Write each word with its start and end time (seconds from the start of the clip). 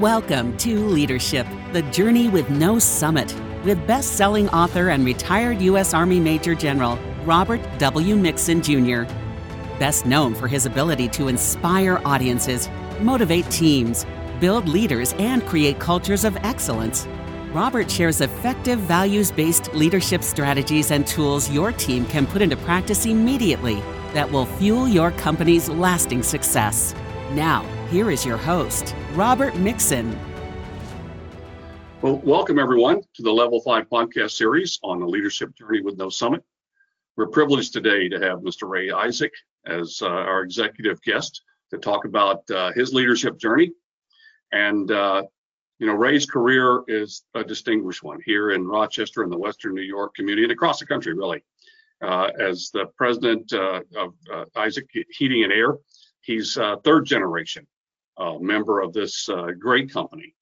Welcome 0.00 0.56
to 0.58 0.86
Leadership 0.86 1.44
The 1.72 1.82
Journey 1.82 2.28
with 2.28 2.48
No 2.50 2.78
Summit, 2.78 3.34
with 3.64 3.84
best 3.84 4.12
selling 4.12 4.48
author 4.50 4.90
and 4.90 5.04
retired 5.04 5.60
U.S. 5.60 5.92
Army 5.92 6.20
Major 6.20 6.54
General 6.54 6.96
Robert 7.24 7.60
W. 7.80 8.14
Mixon 8.14 8.62
Jr. 8.62 9.02
Best 9.80 10.06
known 10.06 10.36
for 10.36 10.46
his 10.46 10.66
ability 10.66 11.08
to 11.08 11.26
inspire 11.26 12.00
audiences, 12.04 12.68
motivate 13.00 13.50
teams, 13.50 14.06
build 14.38 14.68
leaders, 14.68 15.14
and 15.14 15.44
create 15.46 15.80
cultures 15.80 16.24
of 16.24 16.36
excellence. 16.44 17.08
Robert 17.52 17.90
shares 17.90 18.20
effective 18.20 18.78
values 18.78 19.32
based 19.32 19.74
leadership 19.74 20.22
strategies 20.22 20.92
and 20.92 21.08
tools 21.08 21.50
your 21.50 21.72
team 21.72 22.06
can 22.06 22.24
put 22.24 22.40
into 22.40 22.56
practice 22.58 23.04
immediately 23.04 23.82
that 24.14 24.30
will 24.30 24.46
fuel 24.46 24.86
your 24.86 25.10
company's 25.10 25.68
lasting 25.68 26.22
success. 26.22 26.94
Now, 27.32 27.64
here 27.90 28.10
is 28.10 28.24
your 28.24 28.36
host, 28.36 28.94
Robert 29.14 29.56
Mixon. 29.56 30.18
Well, 32.02 32.20
welcome 32.22 32.58
everyone 32.58 33.00
to 33.14 33.22
the 33.22 33.32
Level 33.32 33.62
5 33.62 33.88
podcast 33.88 34.32
series 34.32 34.78
on 34.82 35.00
the 35.00 35.06
leadership 35.06 35.54
journey 35.56 35.80
with 35.80 35.96
no 35.96 36.10
summit. 36.10 36.44
We're 37.16 37.28
privileged 37.28 37.72
today 37.72 38.08
to 38.10 38.20
have 38.20 38.40
Mr. 38.40 38.68
Ray 38.68 38.90
Isaac 38.90 39.32
as 39.66 40.00
uh, 40.02 40.08
our 40.08 40.42
executive 40.42 41.00
guest 41.00 41.40
to 41.70 41.78
talk 41.78 42.04
about 42.04 42.48
uh, 42.50 42.72
his 42.72 42.92
leadership 42.92 43.38
journey. 43.38 43.72
And, 44.52 44.90
uh, 44.90 45.22
you 45.78 45.86
know, 45.86 45.94
Ray's 45.94 46.26
career 46.26 46.82
is 46.88 47.22
a 47.34 47.42
distinguished 47.42 48.02
one 48.02 48.20
here 48.26 48.50
in 48.50 48.66
Rochester 48.66 49.22
and 49.22 49.32
the 49.32 49.38
Western 49.38 49.74
New 49.74 49.80
York 49.80 50.14
community 50.14 50.42
and 50.42 50.52
across 50.52 50.78
the 50.78 50.86
country, 50.86 51.14
really. 51.14 51.42
Uh, 52.02 52.28
as 52.38 52.70
the 52.72 52.84
president 52.96 53.50
uh, 53.52 53.80
of 53.96 54.12
uh, 54.32 54.44
Isaac 54.56 54.88
Heating 55.10 55.44
and 55.44 55.52
Air, 55.52 55.78
he's 56.20 56.58
third 56.84 57.06
generation 57.06 57.66
member 58.40 58.80
of 58.80 58.92
this 58.92 59.28
great 59.58 59.92
company. 59.92 60.34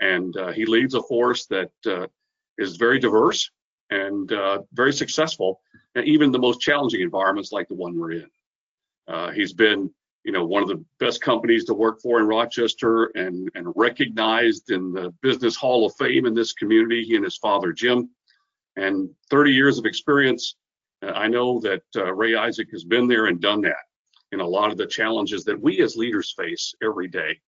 And 0.00 0.34
he 0.54 0.66
leads 0.66 0.94
a 0.94 1.02
force 1.02 1.46
that 1.46 1.70
is 2.58 2.76
very 2.76 2.98
diverse 2.98 3.50
and 3.90 4.30
very 4.72 4.92
successful, 4.92 5.60
and 5.94 6.04
even 6.06 6.30
the 6.30 6.38
most 6.38 6.60
challenging 6.60 7.00
environments 7.00 7.52
like 7.52 7.68
the 7.68 7.74
one 7.74 7.98
we're 7.98 8.12
in. 8.12 8.30
Uh, 9.08 9.30
he's 9.30 9.54
been, 9.54 9.90
you 10.24 10.32
know, 10.32 10.44
one 10.44 10.62
of 10.62 10.68
the 10.68 10.84
best 11.00 11.22
companies 11.22 11.64
to 11.64 11.74
work 11.74 12.00
for 12.02 12.20
in 12.20 12.26
Rochester 12.26 13.04
and, 13.14 13.50
and 13.54 13.72
recognized 13.74 14.70
in 14.70 14.92
the 14.92 15.12
Business 15.22 15.56
Hall 15.56 15.86
of 15.86 15.94
Fame 15.96 16.26
in 16.26 16.34
this 16.34 16.52
community. 16.52 17.02
He 17.04 17.16
and 17.16 17.24
his 17.24 17.38
father, 17.38 17.72
Jim, 17.72 18.10
and 18.76 19.08
30 19.30 19.52
years 19.52 19.78
of 19.78 19.86
experience. 19.86 20.56
Uh, 21.02 21.12
I 21.12 21.26
know 21.26 21.58
that 21.60 21.82
uh, 21.96 22.12
Ray 22.12 22.34
Isaac 22.34 22.68
has 22.72 22.84
been 22.84 23.08
there 23.08 23.26
and 23.26 23.40
done 23.40 23.62
that 23.62 23.87
in 24.32 24.40
a 24.40 24.46
lot 24.46 24.70
of 24.70 24.76
the 24.76 24.86
challenges 24.86 25.44
that 25.44 25.60
we 25.60 25.80
as 25.82 25.96
leaders 25.96 26.34
face 26.36 26.74
every 26.82 27.08
day. 27.08 27.38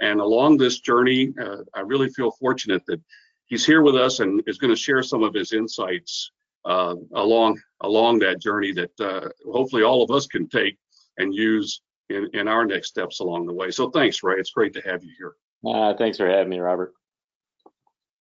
And 0.00 0.20
along 0.20 0.56
this 0.56 0.80
journey, 0.80 1.32
uh, 1.40 1.58
I 1.74 1.80
really 1.80 2.08
feel 2.08 2.32
fortunate 2.32 2.82
that 2.86 3.00
he's 3.46 3.64
here 3.64 3.82
with 3.82 3.96
us 3.96 4.20
and 4.20 4.42
is 4.46 4.58
going 4.58 4.72
to 4.72 4.80
share 4.80 5.02
some 5.02 5.22
of 5.22 5.34
his 5.34 5.52
insights 5.52 6.30
uh, 6.64 6.96
along 7.14 7.60
along 7.82 8.18
that 8.20 8.40
journey 8.40 8.72
that 8.72 9.00
uh, 9.00 9.28
hopefully 9.52 9.82
all 9.82 10.02
of 10.02 10.10
us 10.10 10.26
can 10.26 10.48
take 10.48 10.78
and 11.18 11.34
use 11.34 11.82
in, 12.08 12.28
in 12.32 12.48
our 12.48 12.64
next 12.64 12.88
steps 12.88 13.20
along 13.20 13.46
the 13.46 13.52
way. 13.52 13.70
So 13.70 13.90
thanks, 13.90 14.22
Ray. 14.22 14.36
It's 14.38 14.50
great 14.50 14.72
to 14.74 14.80
have 14.80 15.04
you 15.04 15.12
here. 15.18 15.34
Uh, 15.66 15.94
thanks 15.94 16.18
for 16.18 16.28
having 16.28 16.50
me, 16.50 16.58
Robert. 16.58 16.92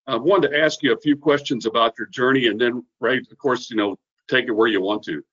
I 0.05 0.17
wanted 0.17 0.49
to 0.49 0.59
ask 0.59 0.83
you 0.83 0.93
a 0.93 0.99
few 0.99 1.15
questions 1.15 1.65
about 1.65 1.93
your 1.97 2.07
journey, 2.07 2.47
and 2.47 2.59
then, 2.59 2.85
Ray, 2.99 3.17
of 3.17 3.37
course, 3.37 3.69
you 3.69 3.77
know, 3.77 3.97
take 4.29 4.47
it 4.47 4.51
where 4.51 4.67
you 4.67 4.81
want 4.81 5.03
to. 5.03 5.23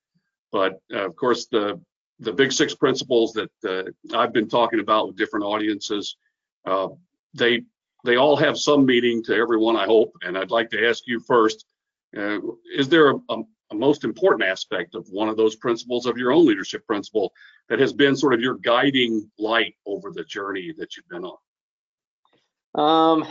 But 0.52 0.80
uh, 0.92 1.06
of 1.06 1.16
course, 1.16 1.46
the 1.46 1.80
the 2.20 2.32
big 2.32 2.52
six 2.52 2.74
principles 2.74 3.32
that 3.32 3.50
uh, 3.66 4.16
I've 4.16 4.32
been 4.32 4.48
talking 4.48 4.80
about 4.80 5.08
with 5.08 5.16
different 5.16 5.46
audiences, 5.46 6.16
uh, 6.66 6.88
they 7.34 7.62
they 8.04 8.16
all 8.16 8.36
have 8.36 8.58
some 8.58 8.86
meaning 8.86 9.22
to 9.24 9.34
everyone, 9.34 9.76
I 9.76 9.84
hope. 9.84 10.12
And 10.22 10.36
I'd 10.38 10.50
like 10.50 10.70
to 10.70 10.86
ask 10.86 11.06
you 11.06 11.20
first: 11.20 11.64
uh, 12.16 12.38
Is 12.74 12.88
there 12.88 13.10
a, 13.10 13.14
a, 13.30 13.42
a 13.70 13.74
most 13.74 14.04
important 14.04 14.48
aspect 14.48 14.94
of 14.94 15.08
one 15.10 15.28
of 15.28 15.36
those 15.36 15.56
principles 15.56 16.06
of 16.06 16.16
your 16.16 16.32
own 16.32 16.46
leadership 16.46 16.86
principle 16.86 17.32
that 17.68 17.80
has 17.80 17.92
been 17.92 18.16
sort 18.16 18.34
of 18.34 18.40
your 18.40 18.56
guiding 18.56 19.30
light 19.38 19.74
over 19.86 20.10
the 20.10 20.24
journey 20.24 20.74
that 20.78 20.96
you've 20.96 21.08
been 21.08 21.24
on? 21.24 21.36
Um, 22.74 23.26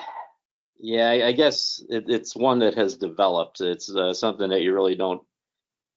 yeah, 0.80 1.10
I, 1.10 1.32
guess 1.32 1.84
it, 1.90 2.06
it's 2.08 2.36
one 2.36 2.60
that 2.60 2.76
has 2.76 2.96
developed. 2.96 3.62
It's 3.62 3.94
uh, 3.94 4.14
something 4.14 4.50
that 4.50 4.62
you 4.62 4.74
really 4.74 4.96
don't 4.96 5.22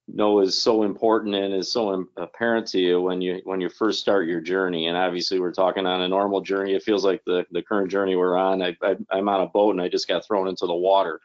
know 0.09 0.41
is 0.41 0.61
so 0.61 0.83
important 0.83 1.35
and 1.35 1.55
is 1.55 1.73
so 1.73 2.07
apparent 2.17 2.67
to 2.67 2.79
you 2.79 3.01
when 3.01 3.21
you 3.21 3.41
when 3.45 3.61
you 3.61 3.69
first 3.69 4.01
start 4.01 4.27
your 4.27 4.41
journey. 4.41 4.87
And 4.87 4.97
obviously 4.97 5.41
we're 5.41 5.53
talking 5.53 5.87
on 5.87 6.03
a 6.03 6.09
normal 6.09 6.41
journey. 6.41 6.75
It 6.75 6.83
feels 6.83 7.05
like 7.05 7.23
the 7.25 7.47
the 7.53 7.63
current 7.63 7.91
journey 7.91 8.17
we're 8.17 8.37
on 8.37 8.63
I, 8.63 8.77
I 8.83 9.19
am 9.19 9.29
on 9.29 9.43
a 9.43 9.47
boat 9.47 9.71
and 9.71 9.81
i 9.81 9.89
just 9.89 10.09
got 10.09 10.27
thrown 10.27 10.49
into 10.49 10.67
the 10.67 10.75
water. 10.75 11.21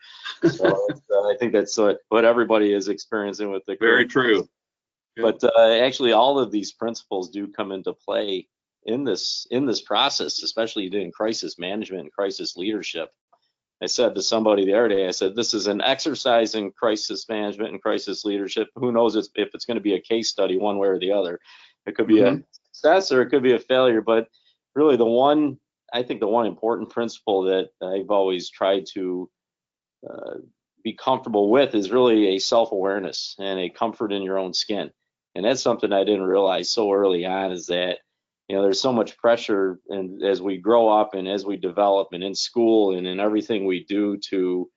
So 0.51 0.65
uh, 1.11 1.27
i 1.27 1.35
think 1.39 1.53
that's 1.53 1.77
what, 1.77 1.99
what 2.09 2.25
everybody 2.25 2.73
is 2.73 2.87
experiencing 2.87 3.51
with 3.51 3.63
the 3.65 3.77
very 3.79 4.05
true. 4.05 4.47
but 5.17 5.43
uh, 5.43 5.71
actually 5.81 6.11
all 6.11 6.39
of 6.39 6.51
these 6.51 6.71
principles 6.73 7.29
do 7.29 7.47
come 7.47 7.71
into 7.71 7.93
play 7.93 8.47
in 8.85 9.03
this 9.03 9.47
in 9.51 9.65
this 9.65 9.81
process 9.81 10.43
especially 10.43 10.85
in 10.85 11.11
crisis 11.11 11.57
management 11.57 12.03
and 12.03 12.11
crisis 12.13 12.55
leadership 12.55 13.09
I 13.81 13.85
said 13.85 14.15
to 14.15 14.21
somebody 14.21 14.65
the 14.65 14.73
other 14.73 14.87
day, 14.87 15.07
I 15.07 15.11
said, 15.11 15.35
this 15.35 15.53
is 15.53 15.67
an 15.67 15.81
exercise 15.81 16.55
in 16.55 16.71
crisis 16.71 17.27
management 17.29 17.73
and 17.73 17.81
crisis 17.81 18.25
leadership. 18.25 18.69
Who 18.75 18.91
knows 18.91 19.15
if 19.15 19.27
it's 19.35 19.65
going 19.65 19.75
to 19.75 19.81
be 19.81 19.93
a 19.93 20.01
case 20.01 20.29
study 20.29 20.57
one 20.57 20.77
way 20.79 20.87
or 20.87 20.99
the 20.99 21.11
other. 21.11 21.39
It 21.85 21.95
could 21.95 22.07
be 22.07 22.15
mm-hmm. 22.15 22.37
a 22.37 22.43
success 22.73 23.11
or 23.11 23.21
it 23.21 23.29
could 23.29 23.43
be 23.43 23.53
a 23.53 23.59
failure. 23.59 24.01
But 24.01 24.27
really, 24.75 24.97
the 24.97 25.05
one, 25.05 25.59
I 25.93 26.01
think 26.01 26.19
the 26.19 26.27
one 26.27 26.47
important 26.47 26.89
principle 26.89 27.43
that 27.43 27.69
I've 27.81 28.09
always 28.09 28.49
tried 28.49 28.85
to 28.93 29.29
uh, 30.09 30.35
be 30.83 30.93
comfortable 30.93 31.51
with 31.51 31.75
is 31.75 31.91
really 31.91 32.35
a 32.35 32.39
self 32.39 32.71
awareness 32.71 33.35
and 33.39 33.59
a 33.59 33.69
comfort 33.69 34.11
in 34.11 34.23
your 34.23 34.39
own 34.39 34.53
skin. 34.53 34.89
And 35.35 35.45
that's 35.45 35.61
something 35.61 35.93
I 35.93 36.03
didn't 36.03 36.23
realize 36.23 36.71
so 36.71 36.91
early 36.91 37.25
on 37.25 37.51
is 37.51 37.67
that 37.67 37.99
you 38.47 38.55
know 38.55 38.61
there's 38.61 38.81
so 38.81 38.93
much 38.93 39.17
pressure 39.17 39.79
and 39.89 40.23
as 40.23 40.41
we 40.41 40.57
grow 40.57 40.89
up 40.89 41.13
and 41.13 41.27
as 41.27 41.45
we 41.45 41.57
develop 41.57 42.09
and 42.11 42.23
in 42.23 42.35
school 42.35 42.97
and 42.97 43.07
in 43.07 43.19
everything 43.19 43.65
we 43.65 43.83
do 43.85 44.17
to 44.17 44.69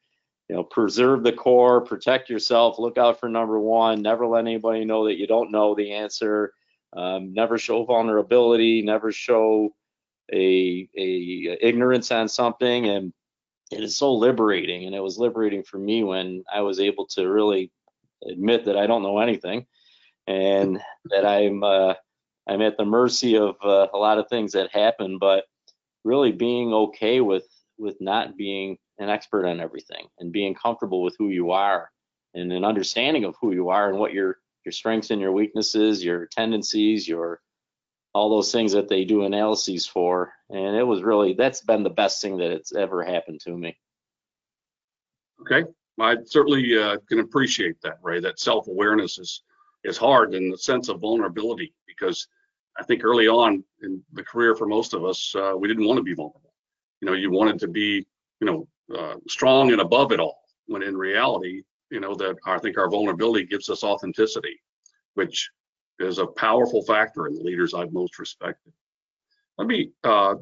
you 0.48 0.56
know 0.56 0.64
preserve 0.64 1.22
the 1.22 1.32
core 1.32 1.80
protect 1.80 2.28
yourself 2.28 2.78
look 2.78 2.98
out 2.98 3.20
for 3.20 3.28
number 3.28 3.60
one 3.60 4.02
never 4.02 4.26
let 4.26 4.40
anybody 4.40 4.84
know 4.84 5.06
that 5.06 5.18
you 5.18 5.26
don't 5.26 5.52
know 5.52 5.74
the 5.74 5.92
answer 5.92 6.52
um, 6.96 7.32
never 7.32 7.58
show 7.58 7.84
vulnerability 7.84 8.82
never 8.82 9.12
show 9.12 9.70
a, 10.32 10.88
a 10.96 11.58
ignorance 11.60 12.12
on 12.12 12.28
something. 12.28 12.86
And 12.86 13.12
it 13.70 13.82
is 13.82 13.96
so 13.96 14.12
liberating 14.14 14.86
and 14.86 14.94
it 14.94 15.00
was 15.00 15.18
liberating 15.18 15.62
for 15.62 15.78
me 15.78 16.02
when 16.02 16.42
i 16.52 16.60
was 16.60 16.80
able 16.80 17.06
to 17.06 17.28
really 17.28 17.70
admit 18.28 18.64
that 18.64 18.76
i 18.76 18.86
don't 18.86 19.02
know 19.02 19.20
anything 19.20 19.64
and 20.26 20.80
that 21.04 21.24
i'm 21.24 21.62
uh, 21.62 21.94
I'm 22.48 22.62
at 22.62 22.76
the 22.76 22.84
mercy 22.84 23.36
of 23.36 23.56
uh, 23.62 23.88
a 23.92 23.98
lot 23.98 24.18
of 24.18 24.28
things 24.28 24.52
that 24.52 24.74
happen, 24.74 25.18
but 25.18 25.44
really 26.04 26.32
being 26.32 26.72
okay 26.72 27.20
with 27.20 27.46
with 27.78 27.96
not 28.00 28.36
being 28.36 28.76
an 28.98 29.08
expert 29.08 29.46
on 29.46 29.60
everything 29.60 30.06
and 30.18 30.32
being 30.32 30.54
comfortable 30.54 31.02
with 31.02 31.16
who 31.18 31.28
you 31.28 31.50
are 31.50 31.90
and 32.34 32.52
an 32.52 32.64
understanding 32.64 33.24
of 33.24 33.34
who 33.40 33.52
you 33.52 33.70
are 33.70 33.88
and 33.88 33.98
what 33.98 34.12
your 34.12 34.38
your 34.64 34.72
strengths 34.72 35.10
and 35.10 35.20
your 35.20 35.32
weaknesses, 35.32 36.04
your 36.04 36.26
tendencies, 36.26 37.08
your 37.08 37.40
all 38.12 38.28
those 38.28 38.52
things 38.52 38.72
that 38.72 38.88
they 38.88 39.04
do 39.04 39.24
analyses 39.24 39.86
for. 39.86 40.32
And 40.50 40.76
it 40.76 40.82
was 40.82 41.02
really 41.02 41.34
that's 41.34 41.62
been 41.62 41.82
the 41.82 41.90
best 41.90 42.20
thing 42.20 42.36
that 42.38 42.50
it's 42.50 42.74
ever 42.74 43.02
happened 43.02 43.40
to 43.44 43.56
me. 43.56 43.76
Okay, 45.40 45.64
I 45.98 46.16
certainly 46.26 46.76
uh, 46.76 46.98
can 47.08 47.20
appreciate 47.20 47.80
that, 47.82 47.98
Ray. 48.02 48.20
That 48.20 48.38
self-awareness 48.38 49.18
is 49.18 49.42
is 49.84 49.96
hard 49.96 50.34
and 50.34 50.52
the 50.52 50.58
sense 50.58 50.88
of 50.90 51.00
vulnerability 51.00 51.72
because 51.98 52.26
I 52.78 52.84
think 52.84 53.04
early 53.04 53.28
on 53.28 53.64
in 53.82 54.02
the 54.12 54.22
career 54.22 54.54
for 54.54 54.66
most 54.66 54.94
of 54.94 55.04
us, 55.04 55.34
uh, 55.34 55.54
we 55.56 55.68
didn't 55.68 55.86
want 55.86 55.98
to 55.98 56.02
be 56.02 56.14
vulnerable. 56.14 56.54
You 57.00 57.06
know, 57.06 57.14
you 57.14 57.30
wanted 57.30 57.58
to 57.60 57.68
be, 57.68 58.06
you 58.40 58.46
know, 58.46 58.68
uh, 58.96 59.16
strong 59.28 59.72
and 59.72 59.80
above 59.80 60.12
it 60.12 60.20
all. 60.20 60.38
When 60.66 60.82
in 60.82 60.96
reality, 60.96 61.62
you 61.90 62.00
know, 62.00 62.14
that 62.14 62.36
I 62.46 62.58
think 62.58 62.78
our 62.78 62.88
vulnerability 62.88 63.46
gives 63.46 63.68
us 63.68 63.82
authenticity, 63.82 64.60
which 65.14 65.50
is 65.98 66.18
a 66.18 66.26
powerful 66.26 66.82
factor 66.84 67.26
in 67.26 67.34
the 67.34 67.42
leaders 67.42 67.74
I've 67.74 67.92
most 67.92 68.18
respected. 68.18 68.72
Let 69.58 69.66
me 69.66 69.90
uh, 70.04 70.36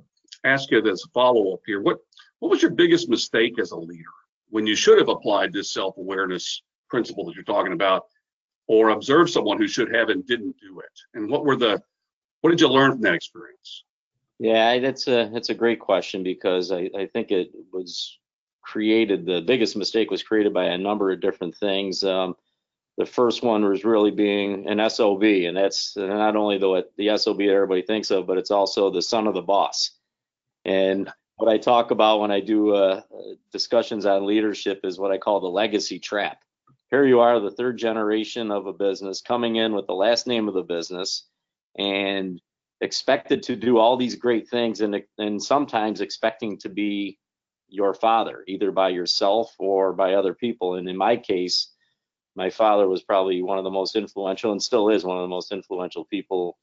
ask 0.45 0.71
you 0.71 0.83
this 0.83 1.05
follow 1.15 1.55
up 1.55 1.61
here. 1.67 1.81
What 1.81 1.99
what 2.41 2.51
was 2.51 2.63
your 2.63 2.71
biggest 2.71 3.09
mistake 3.09 3.59
as 3.59 3.73
a 3.73 3.77
leader 3.77 4.05
when 4.51 4.67
you 4.67 4.77
should 4.77 4.99
have 4.99 5.09
applied 5.09 5.53
this 5.53 5.73
self 5.73 5.97
awareness 5.97 6.63
principle 6.89 7.25
that 7.27 7.35
you're 7.35 7.45
talking 7.45 7.73
about, 7.73 8.05
or 8.69 8.91
observe 8.91 9.31
someone 9.31 9.59
who 9.59 9.67
should 9.67 9.95
have 9.95 10.11
and 10.11 10.27
didn't 10.27 10.57
do 10.61 10.81
it? 10.81 11.01
And 11.15 11.29
what 11.29 11.45
were 11.45 11.57
the 11.57 11.83
what 12.41 12.51
did 12.51 12.61
you 12.61 12.69
learn 12.69 12.93
from 12.93 13.01
that 13.03 13.15
experience? 13.15 13.85
Yeah, 14.39 14.79
that's 14.79 15.09
a 15.09 15.29
that's 15.33 15.49
a 15.49 15.55
great 15.55 15.81
question 15.81 16.23
because 16.23 16.71
I, 16.71 16.89
I 16.97 17.07
think 17.07 17.33
it 17.33 17.51
was 17.73 18.19
created. 18.63 19.27
The 19.27 19.41
biggest 19.41 19.77
mistake 19.77 20.11
was 20.11 20.23
created 20.23 20.55
by 20.55 20.67
a 20.67 20.79
number 20.79 21.11
of 21.11 21.21
different 21.21 21.57
things. 21.57 22.05
Um, 22.05 22.37
the 22.99 23.07
first 23.07 23.43
one 23.43 23.65
was 23.65 23.85
really 23.85 24.11
being 24.11 24.69
an 24.69 24.89
SOB, 24.91 25.23
and 25.23 25.57
that's 25.57 25.97
not 25.97 26.37
only 26.37 26.59
the 26.59 26.69
what 26.69 26.93
the 26.97 27.17
SOB 27.17 27.39
that 27.39 27.49
everybody 27.49 27.83
thinks 27.83 28.11
of, 28.11 28.27
but 28.27 28.39
it's 28.39 28.51
also 28.51 28.91
the 28.91 29.03
son 29.03 29.27
of 29.27 29.35
the 29.35 29.43
boss. 29.43 29.93
And 30.65 31.11
what 31.37 31.49
I 31.49 31.59
talk 31.59 31.93
about 31.93 32.21
when 32.21 32.33
I 32.33 32.41
do 32.41 32.75
uh, 32.75 33.01
discussions 33.53 34.05
on 34.05 34.27
leadership 34.27 34.81
is 34.85 34.99
what 34.99 35.13
I 35.13 35.19
call 35.19 35.41
the 35.41 35.47
legacy 35.47 35.99
trap. 35.99 36.43
Here 36.91 37.05
you 37.05 37.21
are, 37.21 37.39
the 37.39 37.51
third 37.51 37.77
generation 37.77 38.51
of 38.51 38.67
a 38.67 38.73
business, 38.73 39.21
coming 39.21 39.57
in 39.57 39.75
with 39.75 39.87
the 39.87 39.95
last 39.95 40.27
name 40.27 40.49
of 40.49 40.55
the 40.55 40.63
business, 40.63 41.27
and 41.77 42.41
expected 42.81 43.43
to 43.45 43.57
do 43.57 43.79
all 43.79 43.97
these 43.97 44.17
great 44.17 44.49
things, 44.49 44.81
and 44.81 45.03
and 45.19 45.43
sometimes 45.43 46.01
expecting 46.01 46.59
to 46.59 46.69
be 46.69 47.19
your 47.69 47.93
father, 47.93 48.43
either 48.49 48.73
by 48.73 48.89
yourself 48.89 49.55
or 49.59 49.93
by 49.93 50.15
other 50.15 50.33
people. 50.33 50.77
And 50.77 50.89
in 50.89 50.97
my 50.97 51.17
case, 51.17 51.71
my 52.35 52.49
father 52.49 52.89
was 52.89 53.03
probably 53.03 53.43
one 53.43 53.59
of 53.59 53.65
the 53.65 53.71
most 53.71 53.95
influential, 53.95 54.53
and 54.53 54.63
still 54.63 54.89
is 54.89 55.05
one 55.05 55.19
of 55.19 55.23
the 55.23 55.29
most 55.29 55.53
influential 55.53 56.07
people 56.07 56.57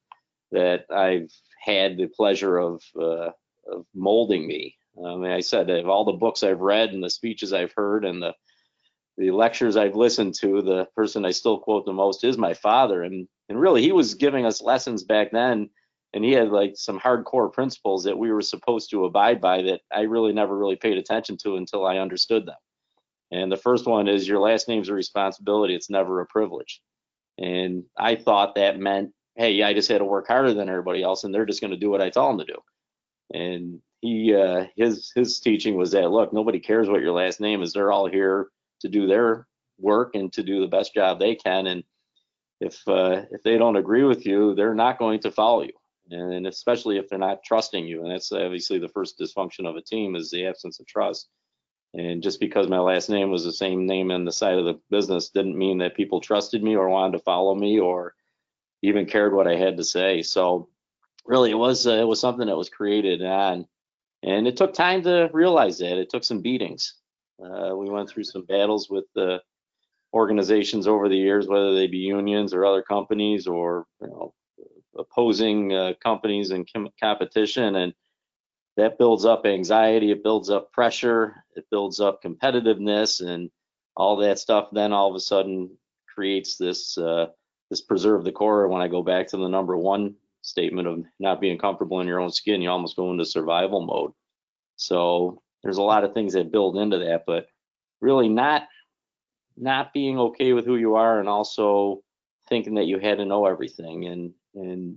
that 0.50 0.86
I've 0.90 1.30
had 1.60 1.96
the 1.96 2.08
pleasure 2.08 2.58
of 2.58 2.82
uh, 3.00 3.30
of 3.70 3.86
molding 3.94 4.46
me. 4.48 4.76
I 4.98 5.14
mean, 5.14 5.30
I 5.30 5.40
said 5.40 5.70
of 5.70 5.88
all 5.88 6.04
the 6.04 6.12
books 6.12 6.42
I've 6.42 6.60
read 6.60 6.90
and 6.90 7.02
the 7.02 7.10
speeches 7.10 7.52
I've 7.52 7.74
heard 7.76 8.04
and 8.04 8.22
the 8.22 8.34
the 9.16 9.30
lectures 9.30 9.76
I've 9.76 9.96
listened 9.96 10.34
to, 10.40 10.62
the 10.62 10.86
person 10.96 11.24
I 11.24 11.30
still 11.30 11.58
quote 11.58 11.86
the 11.86 11.92
most 11.92 12.24
is 12.24 12.36
my 12.38 12.54
father. 12.54 13.02
And 13.02 13.28
and 13.48 13.60
really, 13.60 13.82
he 13.82 13.92
was 13.92 14.14
giving 14.14 14.44
us 14.44 14.60
lessons 14.60 15.04
back 15.04 15.30
then, 15.30 15.70
and 16.12 16.24
he 16.24 16.32
had 16.32 16.50
like 16.50 16.72
some 16.76 16.98
hardcore 16.98 17.52
principles 17.52 18.04
that 18.04 18.18
we 18.18 18.32
were 18.32 18.42
supposed 18.42 18.90
to 18.90 19.04
abide 19.04 19.40
by 19.40 19.62
that 19.62 19.80
I 19.92 20.02
really 20.02 20.32
never 20.32 20.56
really 20.56 20.76
paid 20.76 20.98
attention 20.98 21.36
to 21.38 21.56
until 21.56 21.86
I 21.86 21.98
understood 21.98 22.46
them. 22.46 22.56
And 23.30 23.50
the 23.50 23.56
first 23.56 23.86
one 23.86 24.08
is 24.08 24.28
your 24.28 24.40
last 24.40 24.68
name's 24.68 24.88
a 24.88 24.94
responsibility; 24.94 25.74
it's 25.74 25.90
never 25.90 26.20
a 26.20 26.26
privilege. 26.26 26.80
And 27.38 27.84
I 27.98 28.16
thought 28.16 28.54
that 28.56 28.78
meant, 28.78 29.12
hey, 29.36 29.62
I 29.62 29.74
just 29.74 29.88
had 29.88 29.98
to 29.98 30.04
work 30.04 30.26
harder 30.28 30.54
than 30.54 30.68
everybody 30.68 31.02
else, 31.02 31.24
and 31.24 31.34
they're 31.34 31.46
just 31.46 31.60
going 31.60 31.72
to 31.72 31.76
do 31.76 31.90
what 31.90 32.00
I 32.02 32.10
tell 32.10 32.28
them 32.28 32.38
to 32.38 32.44
do 32.44 32.58
and 33.32 33.80
he 34.00 34.34
uh, 34.34 34.66
his 34.76 35.12
his 35.14 35.40
teaching 35.40 35.76
was 35.76 35.92
that 35.92 36.10
look 36.10 36.32
nobody 36.32 36.60
cares 36.60 36.88
what 36.88 37.00
your 37.00 37.12
last 37.12 37.40
name 37.40 37.62
is 37.62 37.72
they're 37.72 37.92
all 37.92 38.06
here 38.06 38.48
to 38.80 38.88
do 38.88 39.06
their 39.06 39.46
work 39.78 40.14
and 40.14 40.32
to 40.32 40.42
do 40.42 40.60
the 40.60 40.66
best 40.66 40.94
job 40.94 41.18
they 41.18 41.34
can. 41.34 41.66
And 41.66 41.84
if 42.60 42.80
uh, 42.88 43.22
if 43.30 43.42
they 43.42 43.58
don't 43.58 43.76
agree 43.76 44.04
with 44.04 44.26
you 44.26 44.54
they're 44.54 44.74
not 44.74 44.98
going 44.98 45.20
to 45.20 45.30
follow 45.30 45.62
you. 45.62 45.72
And 46.10 46.46
especially 46.46 46.98
if 46.98 47.08
they're 47.08 47.18
not 47.18 47.42
trusting 47.44 47.84
you. 47.84 48.02
And 48.02 48.12
that's 48.12 48.30
obviously 48.30 48.78
the 48.78 48.88
first 48.88 49.18
dysfunction 49.18 49.68
of 49.68 49.74
a 49.74 49.82
team 49.82 50.14
is 50.14 50.30
the 50.30 50.46
absence 50.46 50.78
of 50.78 50.86
trust. 50.86 51.28
And 51.94 52.22
just 52.22 52.38
because 52.38 52.68
my 52.68 52.78
last 52.78 53.08
name 53.08 53.30
was 53.30 53.44
the 53.44 53.52
same 53.52 53.86
name 53.86 54.10
in 54.10 54.24
the 54.24 54.32
side 54.32 54.58
of 54.58 54.66
the 54.66 54.78
business 54.90 55.30
didn't 55.30 55.58
mean 55.58 55.78
that 55.78 55.96
people 55.96 56.20
trusted 56.20 56.62
me 56.62 56.76
or 56.76 56.88
wanted 56.88 57.16
to 57.16 57.24
follow 57.24 57.54
me 57.54 57.80
or 57.80 58.14
even 58.82 59.06
cared 59.06 59.34
what 59.34 59.48
I 59.48 59.56
had 59.56 59.78
to 59.78 59.84
say. 59.84 60.22
So 60.22 60.68
really 61.24 61.50
it 61.50 61.54
was 61.54 61.86
uh, 61.86 61.92
it 61.92 62.06
was 62.06 62.20
something 62.20 62.46
that 62.46 62.56
was 62.56 62.68
created 62.68 63.22
on 63.24 63.66
and 64.22 64.46
it 64.46 64.56
took 64.56 64.74
time 64.74 65.02
to 65.02 65.30
realize 65.32 65.78
that. 65.78 65.98
It 65.98 66.10
took 66.10 66.24
some 66.24 66.40
beatings 66.40 66.94
uh, 67.42 67.74
we 67.74 67.88
went 67.88 68.08
through 68.08 68.24
some 68.24 68.44
battles 68.44 68.88
with 68.88 69.04
the 69.14 69.40
organizations 70.14 70.86
over 70.86 71.08
the 71.08 71.16
years 71.16 71.46
whether 71.46 71.74
they 71.74 71.86
be 71.86 71.98
unions 71.98 72.54
or 72.54 72.64
other 72.64 72.82
companies 72.82 73.46
or 73.46 73.86
you 74.00 74.08
know 74.08 74.32
opposing 74.98 75.74
uh, 75.74 75.92
companies 76.02 76.50
and 76.50 76.68
com- 76.72 76.88
competition 77.02 77.76
and 77.76 77.92
that 78.76 78.98
builds 78.98 79.24
up 79.24 79.44
anxiety 79.44 80.10
it 80.10 80.22
builds 80.22 80.48
up 80.48 80.72
pressure 80.72 81.44
it 81.54 81.66
builds 81.70 82.00
up 82.00 82.22
competitiveness 82.22 83.26
and 83.26 83.50
all 83.96 84.16
that 84.16 84.38
stuff 84.38 84.68
then 84.72 84.92
all 84.92 85.10
of 85.10 85.16
a 85.16 85.20
sudden 85.20 85.70
creates 86.14 86.56
this 86.56 86.96
uh, 86.96 87.26
this 87.68 87.82
preserve 87.82 88.24
the 88.24 88.32
core 88.32 88.68
when 88.68 88.80
i 88.80 88.88
go 88.88 89.02
back 89.02 89.26
to 89.26 89.36
the 89.36 89.48
number 89.48 89.76
one 89.76 90.14
statement 90.46 90.86
of 90.86 91.04
not 91.18 91.40
being 91.40 91.58
comfortable 91.58 92.00
in 92.00 92.06
your 92.06 92.20
own 92.20 92.30
skin, 92.30 92.62
you 92.62 92.70
almost 92.70 92.96
go 92.96 93.10
into 93.10 93.24
survival 93.24 93.84
mode. 93.84 94.12
So 94.76 95.42
there's 95.66 95.78
a 95.78 95.82
lot 95.82 96.04
of 96.04 96.14
things 96.14 96.34
that 96.34 96.52
build 96.52 96.76
into 96.76 96.98
that, 96.98 97.24
but 97.26 97.48
really 98.00 98.28
not 98.28 98.62
not 99.56 99.92
being 99.92 100.16
okay 100.18 100.52
with 100.52 100.64
who 100.64 100.76
you 100.76 100.94
are 100.94 101.18
and 101.18 101.28
also 101.28 102.02
thinking 102.48 102.74
that 102.74 102.86
you 102.86 103.00
had 103.00 103.18
to 103.18 103.24
know 103.24 103.46
everything 103.46 104.06
and 104.06 104.32
and 104.54 104.96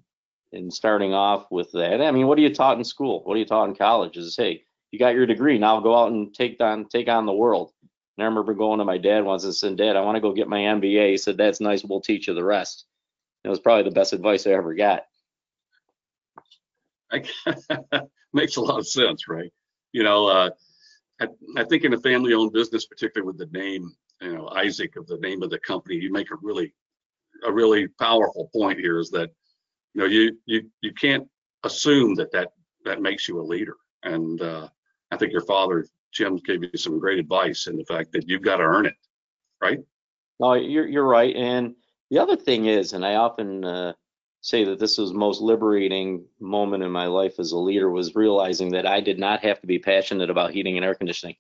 and 0.52 0.72
starting 0.72 1.12
off 1.12 1.48
with 1.50 1.72
that. 1.72 2.02
I 2.02 2.12
mean, 2.12 2.28
what 2.28 2.38
are 2.38 2.42
you 2.42 2.54
taught 2.54 2.78
in 2.78 2.84
school? 2.84 3.24
What 3.24 3.36
are 3.36 3.40
you 3.40 3.46
taught 3.46 3.70
in 3.70 3.76
college? 3.76 4.16
Is 4.16 4.36
hey, 4.36 4.64
you 4.92 5.00
got 5.00 5.16
your 5.16 5.26
degree, 5.26 5.58
now 5.58 5.80
go 5.80 5.98
out 5.98 6.12
and 6.12 6.34
take 6.36 6.62
on 6.62 6.86
take 6.86 7.08
on 7.08 7.26
the 7.26 7.34
world. 7.34 7.72
And 8.18 8.24
I 8.24 8.28
remember 8.28 8.54
going 8.54 8.78
to 8.78 8.86
my 8.86 9.00
dad 9.00 9.26
once 9.26 9.46
and 9.46 9.56
said, 9.56 9.78
Dad, 9.78 9.96
I 9.96 10.02
want 10.02 10.18
to 10.18 10.22
go 10.22 10.34
get 10.34 10.50
my 10.50 10.60
MBA. 10.60 11.12
He 11.12 11.18
said, 11.18 11.38
That's 11.38 11.62
nice, 11.62 11.84
we'll 11.84 12.02
teach 12.02 12.28
you 12.28 12.36
the 12.36 12.44
rest. 12.44 12.86
It 13.44 13.50
was 13.50 13.60
probably 13.60 13.86
the 13.86 13.96
best 13.96 14.14
advice 14.14 14.46
I 14.46 14.52
ever 14.52 14.76
got. 14.76 15.06
makes 18.34 18.58
a 18.58 18.62
lot 18.62 18.78
of 18.78 18.88
sense, 18.88 19.28
right? 19.28 19.52
You 19.92 20.04
know, 20.04 20.28
uh, 20.28 20.50
I, 21.22 21.28
I 21.58 21.64
think 21.64 21.84
in 21.84 21.94
a 21.94 22.00
family-owned 22.00 22.54
business, 22.54 22.86
particularly 22.86 23.28
with 23.28 23.38
the 23.38 23.58
name, 23.58 23.92
you 24.22 24.36
know, 24.36 24.50
Isaac 24.50 24.96
of 24.96 25.08
the 25.08 25.18
name 25.18 25.44
of 25.44 25.50
the 25.50 25.60
company, 25.60 25.96
you 25.96 26.12
make 26.12 26.32
a 26.32 26.38
really, 26.42 26.74
a 27.46 27.52
really 27.52 27.88
powerful 28.00 28.50
point 28.54 28.80
here 28.80 29.00
is 29.00 29.10
that, 29.12 29.30
you 29.94 30.02
know, 30.02 30.08
you 30.08 30.38
you 30.46 30.70
you 30.82 30.94
can't 30.94 31.28
assume 31.64 32.16
that 32.16 32.32
that 32.32 32.52
that 32.86 33.02
makes 33.02 33.28
you 33.28 33.40
a 33.40 33.42
leader. 33.42 33.78
And 34.04 34.42
uh, 34.42 34.68
I 35.12 35.18
think 35.18 35.32
your 35.32 35.46
father 35.46 35.86
Jim 36.12 36.38
gave 36.38 36.64
you 36.64 36.78
some 36.78 37.00
great 37.00 37.20
advice 37.20 37.68
in 37.68 37.78
the 37.78 37.86
fact 37.86 38.12
that 38.14 38.28
you've 38.28 38.42
got 38.42 38.58
to 38.58 38.64
earn 38.64 38.86
it, 38.86 38.96
right? 39.62 39.80
No, 40.40 40.54
you're 40.54 40.88
you're 40.88 41.08
right. 41.08 41.36
And 41.36 41.76
the 42.10 42.20
other 42.20 42.36
thing 42.36 42.66
is, 42.66 42.94
and 42.94 43.06
I 43.06 43.16
often 43.16 43.66
uh, 43.66 43.94
say 44.42 44.64
that 44.64 44.80
this 44.80 44.98
was 44.98 45.14
most 45.14 45.42
liberating 45.42 46.26
moment 46.40 46.84
in 46.84 46.92
my 46.92 47.08
life 47.08 47.40
as 47.40 47.52
a 47.52 47.58
leader 47.58 47.90
was 47.90 48.16
realizing 48.16 48.72
that 48.72 48.86
I 48.86 49.02
did 49.02 49.20
not 49.20 49.44
have 49.44 49.60
to 49.62 49.68
be 49.68 49.80
passionate 49.80 50.30
about 50.30 50.52
heating 50.52 50.78
and 50.78 50.86
air 50.86 50.96
conditioning. 50.96 51.36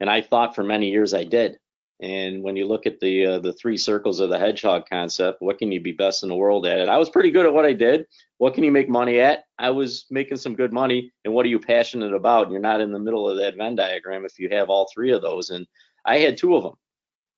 And 0.00 0.10
I 0.10 0.20
thought 0.20 0.54
for 0.54 0.64
many 0.64 0.90
years 0.90 1.14
I 1.14 1.24
did. 1.24 1.58
And 2.00 2.44
when 2.44 2.54
you 2.54 2.66
look 2.66 2.86
at 2.86 3.00
the 3.00 3.26
uh, 3.26 3.38
the 3.40 3.52
three 3.52 3.76
circles 3.76 4.20
of 4.20 4.30
the 4.30 4.38
hedgehog 4.38 4.88
concept, 4.88 5.42
what 5.42 5.58
can 5.58 5.72
you 5.72 5.80
be 5.80 5.90
best 5.90 6.22
in 6.22 6.28
the 6.28 6.34
world 6.36 6.64
at? 6.64 6.88
I 6.88 6.96
was 6.96 7.10
pretty 7.10 7.32
good 7.32 7.44
at 7.44 7.52
what 7.52 7.64
I 7.64 7.72
did. 7.72 8.06
What 8.36 8.54
can 8.54 8.62
you 8.62 8.70
make 8.70 8.88
money 8.88 9.18
at? 9.18 9.44
I 9.58 9.70
was 9.70 10.06
making 10.08 10.36
some 10.36 10.54
good 10.54 10.72
money. 10.72 11.12
And 11.24 11.34
what 11.34 11.44
are 11.44 11.48
you 11.48 11.58
passionate 11.58 12.14
about? 12.14 12.52
You're 12.52 12.60
not 12.60 12.80
in 12.80 12.92
the 12.92 13.00
middle 13.00 13.28
of 13.28 13.36
that 13.38 13.56
Venn 13.56 13.74
diagram 13.74 14.24
if 14.24 14.38
you 14.38 14.48
have 14.50 14.70
all 14.70 14.88
three 14.94 15.10
of 15.10 15.22
those. 15.22 15.50
And 15.50 15.66
I 16.04 16.18
had 16.18 16.36
two 16.36 16.54
of 16.54 16.62
them 16.62 16.74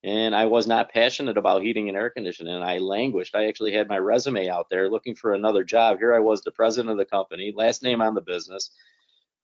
and 0.03 0.35
I 0.35 0.45
was 0.45 0.65
not 0.65 0.91
passionate 0.91 1.37
about 1.37 1.61
heating 1.61 1.87
and 1.87 1.97
air 1.97 2.09
conditioning. 2.09 2.55
And 2.55 2.63
I 2.63 2.79
languished. 2.79 3.35
I 3.35 3.45
actually 3.45 3.71
had 3.71 3.87
my 3.87 3.97
resume 3.97 4.49
out 4.49 4.67
there 4.69 4.89
looking 4.89 5.13
for 5.13 5.33
another 5.33 5.63
job. 5.63 5.99
Here 5.99 6.15
I 6.15 6.19
was, 6.19 6.41
the 6.41 6.51
president 6.51 6.91
of 6.91 6.97
the 6.97 7.05
company, 7.05 7.53
last 7.55 7.83
name 7.83 8.01
on 8.01 8.15
the 8.15 8.21
business, 8.21 8.71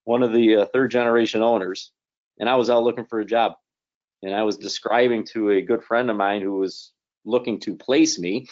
one 0.06 0.24
of 0.24 0.34
the 0.34 0.58
uh, 0.58 0.66
third 0.74 0.90
generation 0.90 1.44
owners, 1.44 1.92
and 2.40 2.50
I 2.50 2.56
was 2.56 2.70
out 2.70 2.84
looking 2.84 3.06
for 3.06 3.20
a 3.20 3.26
job. 3.26 3.54
And 4.24 4.34
I 4.34 4.44
was 4.44 4.58
describing 4.58 5.26
to 5.28 5.52
a 5.52 5.62
good 5.62 5.84
friend 5.84 6.10
of 6.10 6.18
mine 6.18 6.42
who 6.42 6.54
was 6.54 6.92
looking 7.24 7.60
to 7.60 7.76
place 7.76 8.18
me 8.18 8.48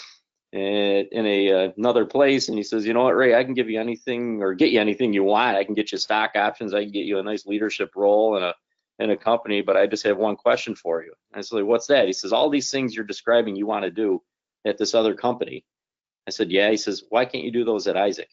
in 0.51 1.25
a 1.25 1.51
uh, 1.51 1.71
another 1.75 2.05
place 2.05 2.47
and 2.47 2.57
he 2.57 2.63
says 2.63 2.85
you 2.85 2.93
know 2.93 3.03
what 3.03 3.15
ray 3.15 3.35
i 3.35 3.43
can 3.43 3.53
give 3.53 3.69
you 3.69 3.77
anything 3.77 4.41
or 4.41 4.53
get 4.53 4.69
you 4.69 4.79
anything 4.79 5.11
you 5.11 5.23
want 5.23 5.57
i 5.57 5.63
can 5.65 5.73
get 5.73 5.91
you 5.91 5.97
stock 5.97 6.31
options 6.35 6.73
i 6.73 6.81
can 6.81 6.91
get 6.93 7.05
you 7.05 7.19
a 7.19 7.23
nice 7.23 7.45
leadership 7.45 7.91
role 7.93 8.37
and 8.37 8.45
a 8.45 8.55
in 8.99 9.11
a 9.11 9.17
company, 9.17 9.61
but 9.61 9.75
I 9.75 9.87
just 9.87 10.03
have 10.03 10.17
one 10.17 10.35
question 10.35 10.75
for 10.75 11.03
you. 11.03 11.13
I 11.33 11.41
said, 11.41 11.63
what's 11.63 11.87
that? 11.87 12.07
He 12.07 12.13
says, 12.13 12.31
all 12.31 12.49
these 12.49 12.71
things 12.71 12.95
you're 12.95 13.05
describing 13.05 13.55
you 13.55 13.65
want 13.65 13.83
to 13.83 13.91
do 13.91 14.21
at 14.65 14.77
this 14.77 14.93
other 14.93 15.13
company. 15.13 15.65
I 16.27 16.31
said, 16.31 16.51
yeah. 16.51 16.71
He 16.71 16.77
says, 16.77 17.03
why 17.09 17.25
can't 17.25 17.43
you 17.43 17.51
do 17.51 17.65
those 17.65 17.87
at 17.87 17.97
Isaac? 17.97 18.29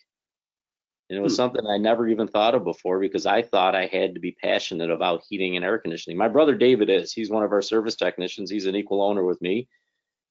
And 1.11 1.19
it 1.19 1.23
was 1.23 1.35
hmm. 1.35 1.37
something 1.37 1.67
I 1.67 1.79
never 1.79 2.09
even 2.09 2.29
thought 2.29 2.55
of 2.55 2.65
before 2.65 3.01
because 3.01 3.27
I 3.27 3.43
thought 3.43 3.75
I 3.75 3.87
had 3.87 4.15
to 4.15 4.21
be 4.21 4.33
passionate 4.33 4.91
about 4.91 5.25
heating 5.29 5.57
and 5.57 5.65
air 5.65 5.79
conditioning. 5.79 6.17
My 6.17 6.29
brother 6.29 6.55
David 6.55 6.89
is. 6.89 7.13
He's 7.13 7.31
one 7.31 7.43
of 7.43 7.53
our 7.53 7.63
service 7.63 7.97
technicians. 7.97 8.51
He's 8.51 8.67
an 8.67 8.77
equal 8.77 9.03
owner 9.03 9.25
with 9.25 9.43
me. 9.43 9.69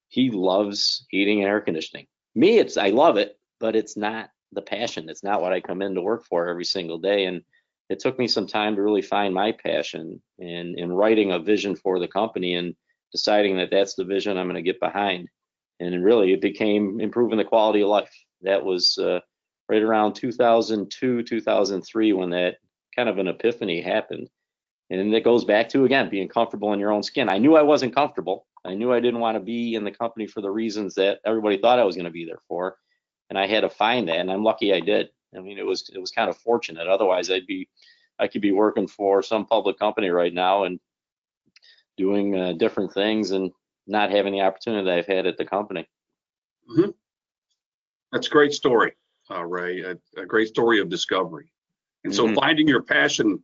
He 0.07 0.31
loves 0.31 1.05
heating 1.09 1.41
and 1.41 1.49
air 1.49 1.61
conditioning. 1.61 2.07
Me, 2.33 2.57
it's 2.57 2.77
I 2.77 2.89
love 2.89 3.17
it, 3.17 3.37
but 3.59 3.75
it's 3.75 3.95
not 3.95 4.29
the 4.53 4.61
passion. 4.61 5.09
It's 5.09 5.23
not 5.23 5.41
what 5.41 5.53
I 5.53 5.61
come 5.61 5.81
in 5.81 5.95
to 5.95 6.01
work 6.01 6.25
for 6.25 6.47
every 6.47 6.65
single 6.65 6.97
day. 6.97 7.25
And 7.25 7.43
it 7.91 7.99
took 7.99 8.17
me 8.17 8.27
some 8.27 8.47
time 8.47 8.75
to 8.75 8.81
really 8.81 9.01
find 9.01 9.33
my 9.33 9.51
passion 9.51 10.21
in 10.39 10.75
in 10.77 10.93
writing 10.93 11.33
a 11.33 11.39
vision 11.39 11.75
for 11.75 11.99
the 11.99 12.07
company 12.07 12.55
and 12.55 12.73
deciding 13.11 13.57
that 13.57 13.69
that's 13.69 13.95
the 13.95 14.05
vision 14.05 14.37
I'm 14.37 14.47
going 14.47 14.55
to 14.55 14.61
get 14.61 14.79
behind. 14.79 15.27
And 15.81 16.03
really, 16.03 16.31
it 16.31 16.41
became 16.41 17.01
improving 17.01 17.37
the 17.37 17.43
quality 17.43 17.81
of 17.81 17.89
life. 17.89 18.13
That 18.43 18.63
was 18.63 18.97
uh, 18.97 19.19
right 19.67 19.81
around 19.81 20.13
2002, 20.13 21.23
2003 21.23 22.13
when 22.13 22.29
that 22.29 22.57
kind 22.95 23.09
of 23.09 23.17
an 23.17 23.27
epiphany 23.27 23.81
happened. 23.81 24.29
And 24.89 25.13
it 25.13 25.23
goes 25.23 25.43
back 25.43 25.67
to 25.69 25.83
again 25.83 26.09
being 26.09 26.29
comfortable 26.29 26.71
in 26.71 26.79
your 26.79 26.91
own 26.91 27.03
skin. 27.03 27.29
I 27.29 27.39
knew 27.39 27.57
I 27.57 27.61
wasn't 27.61 27.95
comfortable. 27.95 28.47
I 28.63 28.73
knew 28.73 28.93
I 28.93 29.01
didn't 29.01 29.19
want 29.19 29.35
to 29.35 29.43
be 29.43 29.75
in 29.75 29.83
the 29.83 29.91
company 29.91 30.27
for 30.27 30.39
the 30.39 30.51
reasons 30.51 30.95
that 30.95 31.19
everybody 31.25 31.57
thought 31.57 31.79
I 31.79 31.83
was 31.83 31.95
going 31.95 32.05
to 32.05 32.11
be 32.11 32.25
there 32.25 32.41
for, 32.47 32.77
and 33.29 33.37
I 33.37 33.47
had 33.47 33.61
to 33.61 33.69
find 33.69 34.07
that. 34.07 34.17
And 34.17 34.31
I'm 34.31 34.43
lucky 34.43 34.73
I 34.73 34.79
did. 34.79 35.09
I 35.35 35.39
mean, 35.39 35.57
it 35.57 35.65
was 35.65 35.89
it 35.93 35.99
was 35.99 36.11
kind 36.11 36.29
of 36.29 36.37
fortunate. 36.37 36.87
Otherwise, 36.87 37.29
I'd 37.29 37.47
be 37.47 37.67
I 38.19 38.27
could 38.27 38.41
be 38.41 38.51
working 38.51 38.87
for 38.87 39.23
some 39.23 39.45
public 39.45 39.79
company 39.79 40.09
right 40.09 40.33
now 40.33 40.63
and 40.65 40.79
doing 41.97 42.37
uh, 42.37 42.53
different 42.53 42.93
things 42.93 43.31
and 43.31 43.51
not 43.87 44.11
having 44.11 44.33
the 44.33 44.41
opportunity 44.41 44.85
that 44.85 44.97
I've 44.97 45.07
had 45.07 45.25
at 45.25 45.37
the 45.37 45.45
company. 45.45 45.87
Mm-hmm. 46.69 46.91
That's 48.11 48.27
a 48.27 48.31
great 48.31 48.53
story, 48.53 48.93
uh, 49.29 49.43
Ray. 49.43 49.81
A, 49.81 50.21
a, 50.21 50.25
great 50.25 50.49
story 50.49 50.79
of 50.79 50.89
discovery. 50.89 51.51
And 52.03 52.13
so, 52.13 52.25
mm-hmm. 52.25 52.35
finding 52.35 52.67
your 52.67 52.83
passion 52.83 53.41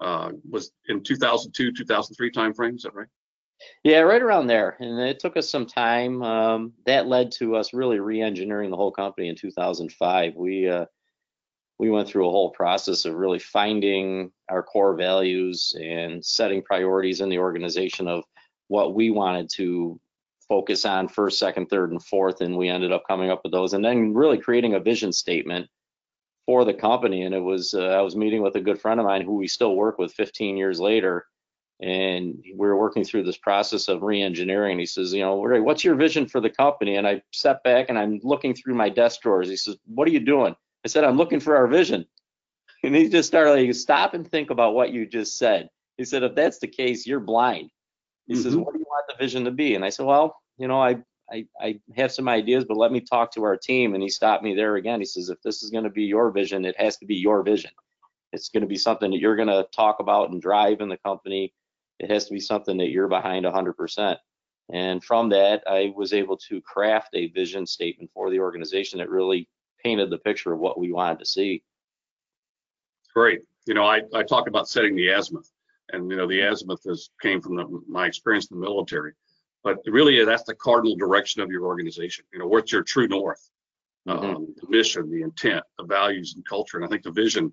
uh, 0.00 0.32
was 0.48 0.72
in 0.88 1.02
2002, 1.02 1.72
2003 1.72 2.30
timeframe. 2.30 2.76
Is 2.76 2.82
that 2.82 2.94
right? 2.94 3.08
Yeah, 3.84 4.00
right 4.00 4.22
around 4.22 4.48
there. 4.48 4.76
And 4.80 4.98
it 5.00 5.20
took 5.20 5.36
us 5.36 5.48
some 5.48 5.66
time. 5.66 6.22
Um, 6.22 6.72
that 6.86 7.06
led 7.06 7.30
to 7.32 7.56
us 7.56 7.72
really 7.72 8.00
re-engineering 8.00 8.70
the 8.70 8.76
whole 8.76 8.90
company 8.90 9.28
in 9.28 9.36
2005. 9.36 10.34
We 10.34 10.68
uh, 10.68 10.86
we 11.82 11.90
went 11.90 12.06
through 12.06 12.28
a 12.28 12.30
whole 12.30 12.50
process 12.50 13.06
of 13.06 13.14
really 13.14 13.40
finding 13.40 14.30
our 14.48 14.62
core 14.62 14.94
values 14.94 15.74
and 15.82 16.24
setting 16.24 16.62
priorities 16.62 17.20
in 17.20 17.28
the 17.28 17.40
organization 17.40 18.06
of 18.06 18.22
what 18.68 18.94
we 18.94 19.10
wanted 19.10 19.50
to 19.54 19.98
focus 20.48 20.84
on 20.84 21.08
first, 21.08 21.40
second, 21.40 21.66
third, 21.66 21.90
and 21.90 22.00
fourth. 22.04 22.40
And 22.40 22.56
we 22.56 22.68
ended 22.68 22.92
up 22.92 23.02
coming 23.08 23.30
up 23.32 23.40
with 23.42 23.50
those, 23.50 23.72
and 23.72 23.84
then 23.84 24.14
really 24.14 24.38
creating 24.38 24.74
a 24.74 24.78
vision 24.78 25.12
statement 25.12 25.68
for 26.46 26.64
the 26.64 26.72
company. 26.72 27.22
And 27.22 27.34
it 27.34 27.42
was 27.42 27.74
uh, 27.74 27.86
I 27.86 28.00
was 28.02 28.14
meeting 28.14 28.42
with 28.42 28.54
a 28.54 28.60
good 28.60 28.80
friend 28.80 29.00
of 29.00 29.06
mine 29.06 29.22
who 29.22 29.34
we 29.34 29.48
still 29.48 29.74
work 29.74 29.98
with 29.98 30.14
15 30.14 30.56
years 30.56 30.78
later 30.78 31.26
and 31.80 32.38
we 32.44 32.68
were 32.68 32.78
working 32.78 33.02
through 33.02 33.24
this 33.24 33.38
process 33.38 33.88
of 33.88 34.02
re-engineering. 34.02 34.78
He 34.78 34.86
says, 34.86 35.12
you 35.12 35.22
know, 35.22 35.34
what's 35.34 35.82
your 35.82 35.96
vision 35.96 36.28
for 36.28 36.40
the 36.40 36.50
company? 36.50 36.94
And 36.94 37.08
I 37.08 37.22
step 37.32 37.64
back 37.64 37.86
and 37.88 37.98
I'm 37.98 38.20
looking 38.22 38.54
through 38.54 38.76
my 38.76 38.88
desk 38.88 39.22
drawers. 39.22 39.48
He 39.48 39.56
says, 39.56 39.76
what 39.86 40.06
are 40.06 40.12
you 40.12 40.20
doing? 40.20 40.54
I 40.84 40.88
said, 40.88 41.04
I'm 41.04 41.16
looking 41.16 41.40
for 41.40 41.56
our 41.56 41.66
vision. 41.66 42.04
And 42.82 42.94
he 42.94 43.08
just 43.08 43.28
started 43.28 43.52
like, 43.52 43.74
stop 43.74 44.14
and 44.14 44.28
think 44.28 44.50
about 44.50 44.74
what 44.74 44.92
you 44.92 45.06
just 45.06 45.38
said. 45.38 45.68
He 45.98 46.04
said, 46.04 46.22
if 46.22 46.34
that's 46.34 46.58
the 46.58 46.66
case, 46.66 47.06
you're 47.06 47.20
blind. 47.20 47.70
He 48.26 48.34
mm-hmm. 48.34 48.42
says, 48.42 48.56
what 48.56 48.72
do 48.72 48.80
you 48.80 48.86
want 48.88 49.06
the 49.08 49.22
vision 49.22 49.44
to 49.44 49.50
be? 49.50 49.74
And 49.74 49.84
I 49.84 49.88
said, 49.90 50.06
well, 50.06 50.36
you 50.58 50.66
know, 50.66 50.82
I, 50.82 50.96
I, 51.30 51.46
I 51.60 51.80
have 51.96 52.10
some 52.10 52.28
ideas, 52.28 52.64
but 52.64 52.76
let 52.76 52.90
me 52.90 53.00
talk 53.00 53.32
to 53.34 53.44
our 53.44 53.56
team. 53.56 53.94
And 53.94 54.02
he 54.02 54.08
stopped 54.08 54.42
me 54.42 54.54
there 54.54 54.76
again. 54.76 54.98
He 54.98 55.06
says, 55.06 55.28
if 55.28 55.40
this 55.42 55.62
is 55.62 55.70
going 55.70 55.84
to 55.84 55.90
be 55.90 56.04
your 56.04 56.30
vision, 56.30 56.64
it 56.64 56.78
has 56.78 56.96
to 56.98 57.06
be 57.06 57.16
your 57.16 57.42
vision. 57.42 57.70
It's 58.32 58.48
going 58.48 58.62
to 58.62 58.66
be 58.66 58.76
something 58.76 59.10
that 59.10 59.20
you're 59.20 59.36
going 59.36 59.48
to 59.48 59.66
talk 59.74 60.00
about 60.00 60.30
and 60.30 60.42
drive 60.42 60.80
in 60.80 60.88
the 60.88 60.96
company 60.96 61.52
it 62.02 62.10
has 62.10 62.26
to 62.26 62.32
be 62.32 62.40
something 62.40 62.76
that 62.78 62.90
you're 62.90 63.08
behind 63.08 63.46
100%. 63.46 64.16
And 64.72 65.02
from 65.04 65.28
that, 65.30 65.62
I 65.66 65.92
was 65.96 66.12
able 66.12 66.36
to 66.48 66.60
craft 66.62 67.10
a 67.14 67.28
vision 67.28 67.64
statement 67.64 68.10
for 68.12 68.30
the 68.30 68.40
organization 68.40 68.98
that 68.98 69.08
really 69.08 69.48
painted 69.82 70.10
the 70.10 70.18
picture 70.18 70.52
of 70.52 70.60
what 70.60 70.78
we 70.78 70.92
wanted 70.92 71.18
to 71.18 71.26
see. 71.26 71.62
Great. 73.14 73.40
You 73.66 73.74
know, 73.74 73.84
I, 73.84 74.02
I 74.14 74.22
talk 74.22 74.48
about 74.48 74.68
setting 74.68 74.96
the 74.96 75.08
azimuth, 75.08 75.50
and 75.92 76.10
you 76.10 76.16
know, 76.16 76.26
the 76.26 76.40
azimuth 76.40 76.84
has 76.88 77.10
came 77.20 77.40
from 77.40 77.56
the, 77.56 77.82
my 77.88 78.06
experience 78.06 78.50
in 78.50 78.58
the 78.58 78.66
military, 78.66 79.12
but 79.62 79.78
really 79.86 80.24
that's 80.24 80.44
the 80.44 80.54
cardinal 80.54 80.96
direction 80.96 81.42
of 81.42 81.50
your 81.50 81.64
organization. 81.64 82.24
You 82.32 82.38
know, 82.38 82.46
what's 82.46 82.72
your 82.72 82.82
true 82.82 83.08
north? 83.08 83.48
Mm-hmm. 84.08 84.24
Um, 84.24 84.54
the 84.60 84.68
mission, 84.68 85.08
the 85.10 85.22
intent, 85.22 85.62
the 85.78 85.84
values, 85.84 86.34
and 86.34 86.44
culture. 86.44 86.76
And 86.76 86.84
I 86.84 86.88
think 86.88 87.04
the 87.04 87.12
vision 87.12 87.52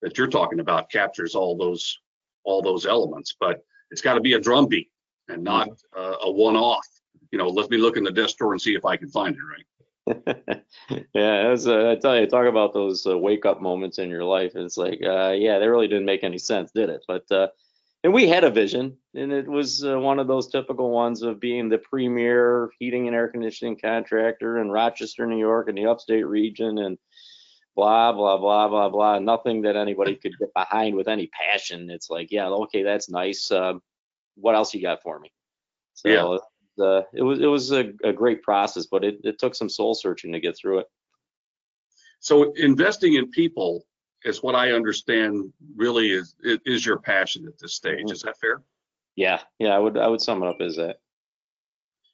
that 0.00 0.16
you're 0.16 0.28
talking 0.28 0.60
about 0.60 0.90
captures 0.90 1.34
all 1.34 1.56
those 1.58 1.98
all 2.44 2.62
those 2.62 2.86
elements. 2.86 3.36
But 3.38 3.62
it's 3.90 4.00
got 4.00 4.14
to 4.14 4.20
be 4.20 4.32
a 4.32 4.40
drumbeat 4.40 4.90
and 5.28 5.44
not 5.44 5.68
uh, 5.94 6.16
a 6.22 6.30
one-off. 6.30 6.86
You 7.32 7.38
know, 7.38 7.48
let 7.48 7.68
me 7.70 7.76
look 7.76 7.98
in 7.98 8.04
the 8.04 8.10
desk 8.10 8.38
drawer 8.38 8.52
and 8.52 8.62
see 8.62 8.74
if 8.74 8.86
I 8.86 8.96
can 8.96 9.10
find 9.10 9.34
it. 9.34 9.40
Right. 9.42 9.66
yeah, 11.14 11.48
was, 11.48 11.66
uh, 11.66 11.90
I 11.90 11.96
tell 11.96 12.18
you, 12.18 12.26
talk 12.26 12.46
about 12.46 12.74
those 12.74 13.06
uh, 13.06 13.16
wake-up 13.16 13.62
moments 13.62 13.98
in 13.98 14.10
your 14.10 14.24
life. 14.24 14.52
It's 14.54 14.76
like, 14.76 15.00
uh, 15.02 15.30
yeah, 15.30 15.58
they 15.58 15.68
really 15.68 15.88
didn't 15.88 16.04
make 16.04 16.24
any 16.24 16.38
sense, 16.38 16.72
did 16.72 16.90
it? 16.90 17.04
But 17.08 17.30
uh, 17.30 17.48
and 18.02 18.12
we 18.12 18.28
had 18.28 18.44
a 18.44 18.50
vision, 18.50 18.96
and 19.14 19.32
it 19.32 19.48
was 19.48 19.84
uh, 19.84 19.98
one 19.98 20.18
of 20.18 20.26
those 20.26 20.48
typical 20.48 20.90
ones 20.90 21.22
of 21.22 21.40
being 21.40 21.70
the 21.70 21.78
premier 21.78 22.70
heating 22.78 23.06
and 23.06 23.16
air 23.16 23.28
conditioning 23.28 23.78
contractor 23.82 24.58
in 24.58 24.70
Rochester, 24.70 25.26
New 25.26 25.38
York, 25.38 25.70
in 25.70 25.74
the 25.74 25.86
upstate 25.86 26.26
region, 26.26 26.78
and 26.78 26.98
blah 27.74 28.12
blah 28.12 28.36
blah 28.36 28.68
blah 28.68 28.88
blah 28.88 29.18
nothing 29.18 29.62
that 29.62 29.76
anybody 29.76 30.14
could 30.14 30.38
get 30.38 30.52
behind 30.54 30.94
with 30.94 31.08
any 31.08 31.28
passion 31.28 31.90
it's 31.90 32.08
like 32.08 32.30
yeah 32.30 32.46
okay 32.46 32.82
that's 32.82 33.10
nice 33.10 33.50
uh, 33.50 33.74
what 34.36 34.54
else 34.54 34.72
you 34.74 34.80
got 34.80 35.02
for 35.02 35.18
me 35.18 35.32
so 35.94 36.08
yeah. 36.08 36.38
Uh, 36.80 37.02
it 37.12 37.22
was 37.22 37.40
it 37.40 37.46
was 37.46 37.72
a, 37.72 37.92
a 38.02 38.12
great 38.12 38.42
process 38.42 38.86
but 38.86 39.04
it, 39.04 39.18
it 39.22 39.38
took 39.38 39.54
some 39.54 39.68
soul 39.68 39.94
searching 39.94 40.32
to 40.32 40.40
get 40.40 40.56
through 40.56 40.78
it. 40.80 40.86
So 42.20 42.52
investing 42.54 43.14
in 43.14 43.30
people 43.30 43.86
is 44.24 44.42
what 44.42 44.54
i 44.54 44.72
understand 44.72 45.52
really 45.76 46.10
is 46.10 46.34
is 46.42 46.84
your 46.84 46.98
passion 46.98 47.46
at 47.46 47.58
this 47.58 47.74
stage. 47.74 47.98
Mm-hmm. 47.98 48.12
is 48.12 48.22
that 48.22 48.38
fair? 48.40 48.62
Yeah. 49.16 49.40
Yeah 49.58 49.74
i 49.74 49.78
would 49.78 49.96
i 49.96 50.08
would 50.08 50.20
sum 50.20 50.42
it 50.42 50.48
up 50.48 50.56
as 50.60 50.76
that. 50.76 50.96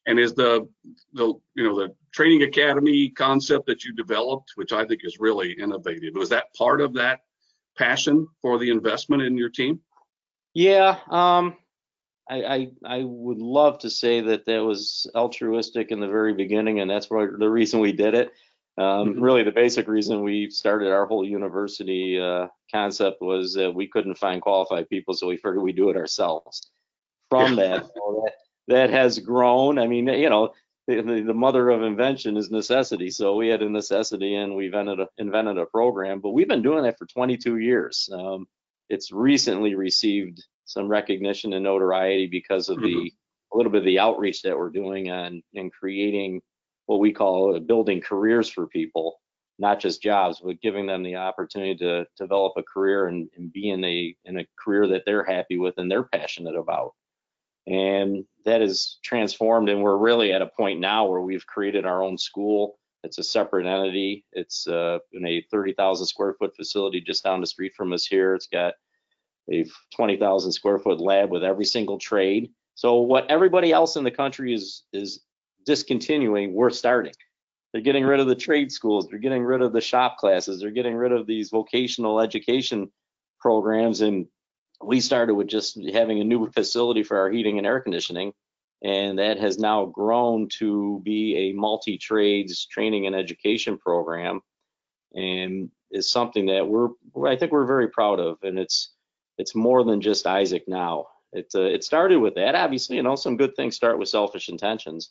And 0.06 0.18
is 0.18 0.34
the 0.34 0.68
the 1.12 1.34
you 1.54 1.64
know 1.64 1.78
the 1.78 1.94
training 2.12 2.42
academy 2.42 3.10
concept 3.10 3.66
that 3.66 3.84
you 3.84 3.94
developed, 3.94 4.52
which 4.56 4.72
I 4.72 4.84
think 4.84 5.02
is 5.04 5.20
really 5.20 5.52
innovative, 5.52 6.14
was 6.14 6.28
that 6.30 6.52
part 6.56 6.80
of 6.80 6.92
that 6.94 7.20
passion 7.76 8.26
for 8.42 8.58
the 8.58 8.70
investment 8.70 9.22
in 9.22 9.36
your 9.36 9.48
team? 9.48 9.80
Yeah, 10.54 10.98
um, 11.10 11.56
I, 12.30 12.36
I, 12.36 12.68
I 12.84 13.02
would 13.04 13.38
love 13.38 13.80
to 13.80 13.90
say 13.90 14.20
that 14.20 14.46
that 14.46 14.64
was 14.64 15.10
altruistic 15.14 15.90
in 15.90 15.98
the 15.98 16.06
very 16.06 16.32
beginning, 16.32 16.78
and 16.78 16.88
that's 16.88 17.10
what, 17.10 17.38
the 17.38 17.50
reason 17.50 17.80
we 17.80 17.92
did 17.92 18.14
it. 18.14 18.30
Um, 18.78 18.84
mm-hmm. 19.14 19.20
Really, 19.20 19.42
the 19.42 19.50
basic 19.50 19.88
reason 19.88 20.22
we 20.22 20.48
started 20.48 20.92
our 20.92 21.06
whole 21.06 21.26
university 21.26 22.20
uh, 22.20 22.46
concept 22.72 23.20
was 23.20 23.54
that 23.54 23.74
we 23.74 23.88
couldn't 23.88 24.16
find 24.16 24.40
qualified 24.40 24.88
people, 24.88 25.12
so 25.12 25.26
we 25.26 25.36
figured 25.36 25.60
we'd 25.60 25.76
do 25.76 25.90
it 25.90 25.96
ourselves. 25.96 26.70
From 27.28 27.56
that, 27.56 27.82
that 27.82 28.32
that 28.68 28.90
has 28.90 29.18
grown. 29.18 29.78
I 29.78 29.86
mean, 29.86 30.06
you 30.06 30.30
know, 30.30 30.52
the, 30.86 31.22
the, 31.24 31.34
mother 31.34 31.70
of 31.70 31.82
invention 31.82 32.36
is 32.36 32.50
necessity. 32.50 33.10
So 33.10 33.36
we 33.36 33.48
had 33.48 33.62
a 33.62 33.68
necessity 33.68 34.34
and 34.34 34.56
we 34.56 34.66
invented 34.66 35.00
a, 35.00 35.08
invented 35.18 35.58
a 35.58 35.66
program, 35.66 36.20
but 36.20 36.30
we've 36.30 36.48
been 36.48 36.62
doing 36.62 36.82
that 36.84 36.98
for 36.98 37.06
22 37.06 37.58
years. 37.58 38.08
Um, 38.12 38.46
it's 38.88 39.12
recently 39.12 39.74
received 39.74 40.44
some 40.70 40.86
recognition 40.86 41.52
and 41.52 41.64
notoriety 41.64 42.28
because 42.28 42.68
of 42.68 42.78
mm-hmm. 42.78 43.04
the 43.04 43.12
a 43.52 43.56
little 43.56 43.72
bit 43.72 43.80
of 43.80 43.84
the 43.84 43.98
outreach 43.98 44.42
that 44.42 44.56
we're 44.56 44.70
doing 44.70 45.10
on 45.10 45.42
in 45.54 45.68
creating 45.70 46.40
what 46.86 47.00
we 47.00 47.12
call 47.12 47.58
building 47.58 48.00
careers 48.00 48.48
for 48.48 48.68
people, 48.68 49.20
not 49.58 49.80
just 49.80 50.00
jobs, 50.00 50.40
but 50.44 50.60
giving 50.60 50.86
them 50.86 51.02
the 51.02 51.16
opportunity 51.16 51.74
to 51.74 52.06
develop 52.16 52.52
a 52.56 52.62
career 52.62 53.08
and, 53.08 53.28
and 53.36 53.52
be 53.52 53.70
in 53.70 53.82
a 53.84 54.14
in 54.24 54.38
a 54.38 54.46
career 54.56 54.86
that 54.86 55.02
they're 55.04 55.24
happy 55.24 55.58
with 55.58 55.74
and 55.78 55.90
they're 55.90 56.04
passionate 56.04 56.54
about. 56.54 56.92
And 57.66 58.24
that 58.44 58.62
is 58.62 59.00
transformed 59.04 59.68
and 59.68 59.82
we're 59.82 59.96
really 59.96 60.32
at 60.32 60.42
a 60.42 60.50
point 60.56 60.78
now 60.78 61.06
where 61.06 61.20
we've 61.20 61.46
created 61.46 61.84
our 61.84 62.02
own 62.04 62.16
school. 62.16 62.78
It's 63.02 63.18
a 63.18 63.24
separate 63.24 63.66
entity. 63.66 64.24
It's 64.32 64.68
uh, 64.68 64.98
in 65.14 65.26
a 65.26 65.44
30,000 65.50 66.06
square 66.06 66.34
foot 66.38 66.54
facility 66.54 67.00
just 67.00 67.24
down 67.24 67.40
the 67.40 67.46
street 67.46 67.72
from 67.76 67.92
us 67.92 68.06
here. 68.06 68.34
It's 68.36 68.46
got 68.46 68.74
a 69.50 69.66
20,000 69.94 70.52
square 70.52 70.78
foot 70.78 71.00
lab 71.00 71.30
with 71.30 71.44
every 71.44 71.64
single 71.64 71.98
trade. 71.98 72.50
So 72.74 73.00
what 73.00 73.30
everybody 73.30 73.72
else 73.72 73.96
in 73.96 74.04
the 74.04 74.10
country 74.10 74.54
is 74.54 74.84
is 74.92 75.20
discontinuing 75.66 76.54
we're 76.54 76.70
starting. 76.70 77.12
They're 77.72 77.82
getting 77.82 78.04
rid 78.04 78.20
of 78.20 78.26
the 78.26 78.34
trade 78.34 78.72
schools 78.72 79.06
they're 79.08 79.18
getting 79.18 79.44
rid 79.44 79.62
of 79.62 79.72
the 79.72 79.80
shop 79.80 80.16
classes 80.18 80.60
they're 80.60 80.70
getting 80.70 80.96
rid 80.96 81.12
of 81.12 81.26
these 81.26 81.50
vocational 81.50 82.20
education 82.20 82.90
programs 83.38 84.00
and 84.00 84.26
we 84.82 85.00
started 85.00 85.34
with 85.34 85.46
just 85.46 85.78
having 85.92 86.20
a 86.20 86.24
new 86.24 86.50
facility 86.50 87.02
for 87.02 87.18
our 87.18 87.30
heating 87.30 87.58
and 87.58 87.66
air 87.66 87.80
conditioning, 87.80 88.32
and 88.82 89.18
that 89.18 89.38
has 89.38 89.58
now 89.58 89.86
grown 89.86 90.48
to 90.58 91.00
be 91.04 91.36
a 91.36 91.52
multi-trades 91.52 92.66
training 92.66 93.06
and 93.06 93.14
education 93.14 93.76
program, 93.76 94.40
and 95.14 95.70
is 95.90 96.10
something 96.10 96.46
that 96.46 96.66
we're 96.66 96.88
I 97.26 97.36
think 97.36 97.52
we're 97.52 97.66
very 97.66 97.88
proud 97.88 98.20
of, 98.20 98.38
and 98.42 98.58
it's 98.58 98.92
it's 99.40 99.54
more 99.54 99.82
than 99.84 100.00
just 100.00 100.26
Isaac 100.26 100.64
now. 100.68 101.06
It 101.32 101.48
uh, 101.54 101.70
it 101.76 101.82
started 101.84 102.18
with 102.18 102.34
that, 102.34 102.54
obviously, 102.54 102.96
you 102.96 103.02
know, 103.02 103.16
some 103.16 103.36
good 103.36 103.54
things 103.54 103.76
start 103.76 103.98
with 103.98 104.08
selfish 104.08 104.48
intentions, 104.48 105.10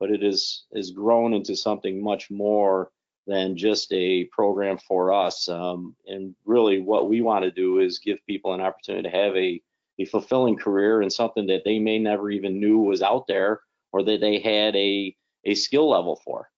but 0.00 0.10
it 0.10 0.22
is 0.22 0.66
is 0.72 0.90
grown 0.92 1.34
into 1.34 1.54
something 1.56 2.02
much 2.02 2.30
more 2.30 2.90
than 3.26 3.56
just 3.56 3.92
a 3.92 4.24
program 4.38 4.78
for 4.78 5.12
us. 5.12 5.48
Um, 5.48 5.96
and 6.06 6.34
really, 6.44 6.80
what 6.80 7.08
we 7.10 7.20
want 7.22 7.42
to 7.44 7.50
do 7.50 7.80
is 7.80 7.98
give 7.98 8.18
people 8.26 8.54
an 8.54 8.60
opportunity 8.60 9.08
to 9.08 9.16
have 9.16 9.34
a, 9.36 9.60
a 9.98 10.04
fulfilling 10.04 10.56
career 10.56 11.02
and 11.02 11.12
something 11.12 11.46
that 11.48 11.64
they 11.64 11.78
may 11.80 11.98
never 11.98 12.30
even 12.30 12.60
knew 12.60 12.78
was 12.78 13.02
out 13.02 13.26
there 13.26 13.60
or 13.92 14.04
that 14.04 14.20
they 14.20 14.38
had 14.38 14.76
a, 14.76 15.14
a 15.44 15.54
skill 15.54 15.90
level 15.90 16.20
for. 16.24 16.48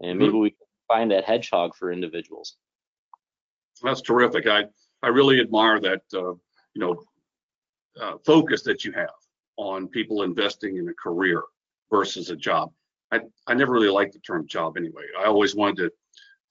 And 0.00 0.18
maybe 0.18 0.30
mm-hmm. 0.30 0.40
we 0.40 0.50
can 0.50 0.66
find 0.88 1.10
that 1.12 1.24
hedgehog 1.24 1.76
for 1.76 1.92
individuals. 1.92 2.56
That's 3.82 4.02
terrific. 4.02 4.46
I, 4.48 4.64
I 5.02 5.08
really 5.08 5.40
admire 5.40 5.78
that, 5.80 6.02
uh, 6.12 6.34
you 6.76 6.80
know, 6.80 7.02
uh, 8.00 8.18
focus 8.24 8.62
that 8.62 8.84
you 8.84 8.92
have 8.92 9.08
on 9.56 9.88
people 9.88 10.22
investing 10.22 10.76
in 10.76 10.88
a 10.88 10.94
career 10.94 11.42
versus 11.90 12.28
a 12.28 12.36
job. 12.36 12.70
I, 13.10 13.20
I 13.46 13.54
never 13.54 13.72
really 13.72 13.88
liked 13.88 14.12
the 14.12 14.18
term 14.20 14.46
job 14.46 14.76
anyway. 14.76 15.04
I 15.18 15.24
always 15.24 15.54
wanted 15.54 15.76
to 15.76 15.90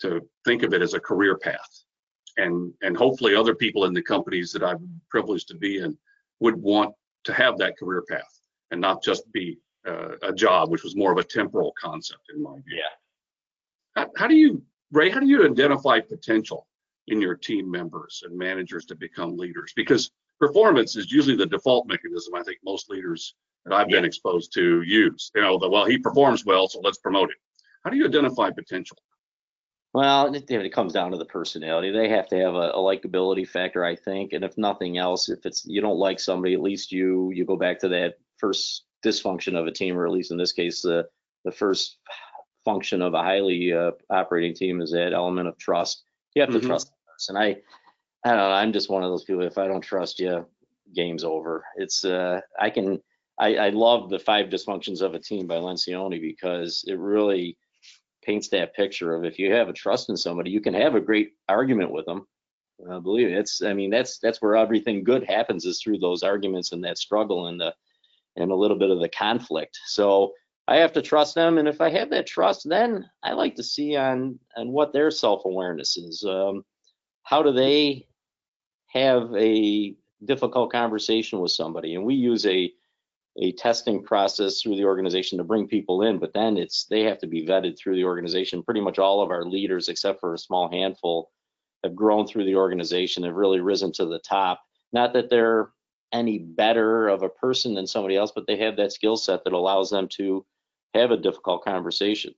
to 0.02 0.20
think 0.44 0.64
of 0.64 0.74
it 0.74 0.82
as 0.82 0.94
a 0.94 1.00
career 1.00 1.38
path. 1.38 1.84
And, 2.38 2.74
and 2.82 2.98
hopefully 2.98 3.34
other 3.34 3.56
people 3.56 3.86
in 3.86 3.94
the 3.94 4.02
companies 4.02 4.52
that 4.52 4.64
I'm 4.64 5.02
privileged 5.10 5.48
to 5.50 5.56
be 5.56 5.78
in 5.78 5.98
would 6.42 6.56
want 6.56 6.94
to 7.24 7.34
have 7.34 7.58
that 7.60 7.78
career 7.78 8.04
path 8.10 8.42
and 8.72 8.82
not 8.82 9.02
just 9.02 9.32
be 9.32 9.58
uh, 9.88 10.18
a 10.22 10.34
job, 10.34 10.70
which 10.70 10.84
was 10.84 10.98
more 10.98 11.14
of 11.14 11.18
a 11.18 11.24
temporal 11.24 11.74
concept 11.82 12.24
in 12.36 12.44
my 12.44 12.56
view. 12.56 12.78
Yeah. 12.78 12.84
How, 13.96 14.10
how 14.18 14.28
do 14.28 14.36
you, 14.36 14.62
Ray, 14.92 15.10
how 15.10 15.22
do 15.22 15.28
you 15.28 15.46
identify 15.46 16.02
potential 16.02 16.68
in 17.08 17.22
your 17.22 17.36
team 17.36 17.70
members 17.70 18.24
and 18.26 18.38
managers 18.38 18.86
to 18.86 18.96
become 18.96 19.38
leaders? 19.38 19.74
Because 19.76 20.12
performance 20.40 20.96
is 20.96 21.12
usually 21.12 21.36
the 21.36 21.46
default 21.46 21.88
mechanism. 21.88 22.36
I 22.36 22.44
think 22.44 22.60
most 22.64 22.90
leaders 22.90 23.36
that 23.66 23.74
I've 23.74 23.88
been 23.88 24.06
exposed 24.06 24.54
to 24.54 24.82
use. 24.84 25.32
You 25.36 25.42
know, 25.42 25.58
the, 25.58 25.70
well, 25.70 25.86
he 25.86 25.98
performs 25.98 26.46
well, 26.46 26.68
so 26.68 26.80
let's 26.82 27.00
promote 27.00 27.30
him. 27.30 27.38
How 27.84 27.90
do 27.90 27.98
you 27.98 28.06
identify 28.06 28.52
potential? 28.52 28.98
Well, 29.94 30.34
it, 30.36 30.50
it 30.52 30.74
comes 30.74 30.92
down 30.92 31.12
to 31.12 31.18
the 31.18 31.26
personality. 31.26 31.90
They 31.90 32.10
have 32.10 32.28
to 32.28 32.38
have 32.38 32.54
a, 32.54 32.72
a 32.72 32.78
likability 32.78 33.48
factor, 33.48 33.86
I 33.86 33.96
think. 33.96 34.34
And 34.34 34.44
if 34.44 34.58
nothing 34.58 34.98
else, 34.98 35.30
if 35.30 35.46
it's 35.46 35.64
you 35.66 35.80
don't 35.80 35.98
like 35.98 36.20
somebody, 36.20 36.54
at 36.54 36.62
least 36.62 36.92
you 36.92 37.32
you 37.34 37.46
go 37.46 37.56
back 37.56 37.80
to 37.80 37.88
that 37.90 38.16
first 38.38 38.84
dysfunction 39.06 39.58
of 39.58 39.68
a 39.68 39.72
team, 39.72 39.98
or 39.98 40.06
at 40.06 40.12
least 40.12 40.32
in 40.32 40.38
this 40.38 40.52
case, 40.52 40.82
the 40.82 41.08
the 41.46 41.52
first 41.52 41.98
function 42.66 43.02
of 43.02 43.14
a 43.14 43.24
highly 43.24 43.72
uh, 43.72 43.92
operating 44.10 44.54
team 44.54 44.82
is 44.82 44.92
that 44.92 45.14
element 45.14 45.48
of 45.48 45.58
trust. 45.58 46.04
You 46.34 46.42
have 46.42 46.52
to 46.52 46.60
Mhm. 46.60 46.66
trust 46.66 46.92
the 47.18 47.34
person. 47.34 47.38
I 47.38 47.58
I 48.24 48.30
don't 48.30 48.38
know. 48.38 48.52
I'm 48.52 48.74
just 48.74 48.90
one 48.90 49.04
of 49.04 49.12
those 49.12 49.24
people. 49.24 49.44
If 49.44 49.58
I 49.58 49.68
don't 49.68 49.82
trust 49.82 50.20
you, 50.20 50.46
game's 50.96 51.24
over. 51.24 51.64
It's 51.76 52.04
uh, 52.06 52.42
I 52.60 52.70
can 52.70 53.02
I, 53.40 53.56
I 53.56 53.70
love 53.70 54.10
the 54.10 54.20
five 54.20 54.48
dysfunctions 54.48 55.02
of 55.02 55.14
a 55.14 55.20
team 55.20 55.48
by 55.48 55.56
Lencioni 55.56 56.22
because 56.22 56.84
it 56.88 56.98
really 56.98 57.58
paints 58.24 58.48
that 58.50 58.74
picture 58.74 59.14
of 59.14 59.26
if 59.26 59.38
you 59.38 59.54
have 59.54 59.70
a 59.70 59.74
trust 59.74 60.10
in 60.10 60.18
somebody, 60.18 60.50
you 60.50 60.62
can 60.62 60.74
have 60.74 60.96
a 60.96 61.02
great 61.02 61.34
argument 61.48 61.92
with 61.92 62.06
them. 62.06 62.26
Uh, 62.90 63.00
believe 63.00 63.28
me, 63.28 63.34
it's 63.36 63.62
I 63.62 63.74
mean 63.74 63.90
that's 63.90 64.20
that's 64.20 64.42
where 64.42 64.56
everything 64.56 65.04
good 65.04 65.24
happens 65.24 65.66
is 65.66 65.82
through 65.82 66.00
those 66.00 66.24
arguments 66.24 66.72
and 66.72 66.84
that 66.84 66.98
struggle 66.98 67.48
and 67.48 67.60
the 67.60 67.74
and 68.38 68.52
a 68.52 68.56
little 68.56 68.78
bit 68.78 68.90
of 68.90 69.00
the 69.00 69.10
conflict. 69.10 69.78
So 69.88 70.34
I 70.68 70.78
have 70.78 70.92
to 70.94 71.02
trust 71.02 71.36
them, 71.36 71.58
and 71.58 71.68
if 71.68 71.80
I 71.80 71.90
have 71.92 72.10
that 72.10 72.26
trust, 72.26 72.68
then 72.68 73.08
I 73.24 73.34
like 73.34 73.56
to 73.56 73.64
see 73.64 73.96
on 73.96 74.40
on 74.58 74.72
what 74.72 74.92
their 74.92 75.12
self 75.12 75.46
awareness 75.46 75.96
is. 75.96 76.24
Um, 76.28 76.64
how 77.26 77.42
do 77.44 77.52
they 77.52 78.08
have 78.88 79.34
a 79.36 79.96
difficult 80.24 80.72
conversation 80.72 81.40
with 81.40 81.52
somebody? 81.52 81.96
And 81.96 82.06
we 82.06 82.16
use 82.16 82.46
a 82.46 82.72
a 83.38 83.52
testing 83.52 84.02
process 84.02 84.62
through 84.62 84.78
the 84.78 84.86
organization 84.86 85.38
to 85.38 85.44
bring 85.44 85.68
people 85.68 86.04
in, 86.04 86.20
but 86.20 86.32
then 86.32 86.56
it's 86.56 86.86
they 86.86 87.02
have 87.02 87.18
to 87.20 87.28
be 87.28 87.46
vetted 87.46 87.78
through 87.78 87.96
the 87.96 88.06
organization. 88.06 88.64
Pretty 88.64 88.80
much 88.80 88.98
all 88.98 89.22
of 89.22 89.30
our 89.30 89.44
leaders, 89.44 89.90
except 89.90 90.22
for 90.22 90.34
a 90.34 90.38
small 90.38 90.72
handful, 90.72 91.32
have 91.84 91.96
grown 91.96 92.26
through 92.26 92.46
the 92.46 92.56
organization, 92.56 93.24
have 93.24 93.36
really 93.36 93.60
risen 93.60 93.92
to 93.92 94.06
the 94.06 94.20
top. 94.20 94.62
Not 94.94 95.12
that 95.14 95.30
they're 95.30 95.72
any 96.14 96.40
better 96.40 97.10
of 97.10 97.24
a 97.24 97.30
person 97.30 97.74
than 97.74 97.88
somebody 97.88 98.16
else, 98.16 98.32
but 98.34 98.48
they 98.48 98.58
have 98.58 98.78
that 98.78 98.94
skill 98.94 99.18
set 99.18 99.44
that 99.44 99.54
allows 99.54 99.90
them 99.90 100.08
to 100.14 100.46
have 100.94 101.12
a 101.12 101.18
difficult 101.18 101.66
conversation. 101.66 102.34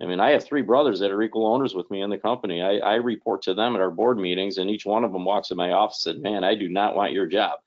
I 0.00 0.04
mean, 0.04 0.20
I 0.20 0.30
have 0.30 0.44
three 0.44 0.62
brothers 0.62 1.00
that 1.00 1.10
are 1.10 1.22
equal 1.22 1.46
owners 1.46 1.74
with 1.74 1.90
me 1.90 2.02
in 2.02 2.10
the 2.10 2.18
company. 2.18 2.60
I, 2.62 2.76
I 2.76 2.94
report 2.96 3.42
to 3.42 3.54
them 3.54 3.74
at 3.74 3.80
our 3.80 3.90
board 3.90 4.18
meetings, 4.18 4.58
and 4.58 4.68
each 4.68 4.84
one 4.84 5.04
of 5.04 5.12
them 5.12 5.24
walks 5.24 5.50
in 5.50 5.56
my 5.56 5.72
office 5.72 6.04
and 6.04 6.16
said, 6.16 6.22
"Man, 6.22 6.44
I 6.44 6.54
do 6.54 6.68
not 6.68 6.94
want 6.94 7.12
your 7.12 7.26
job," 7.26 7.58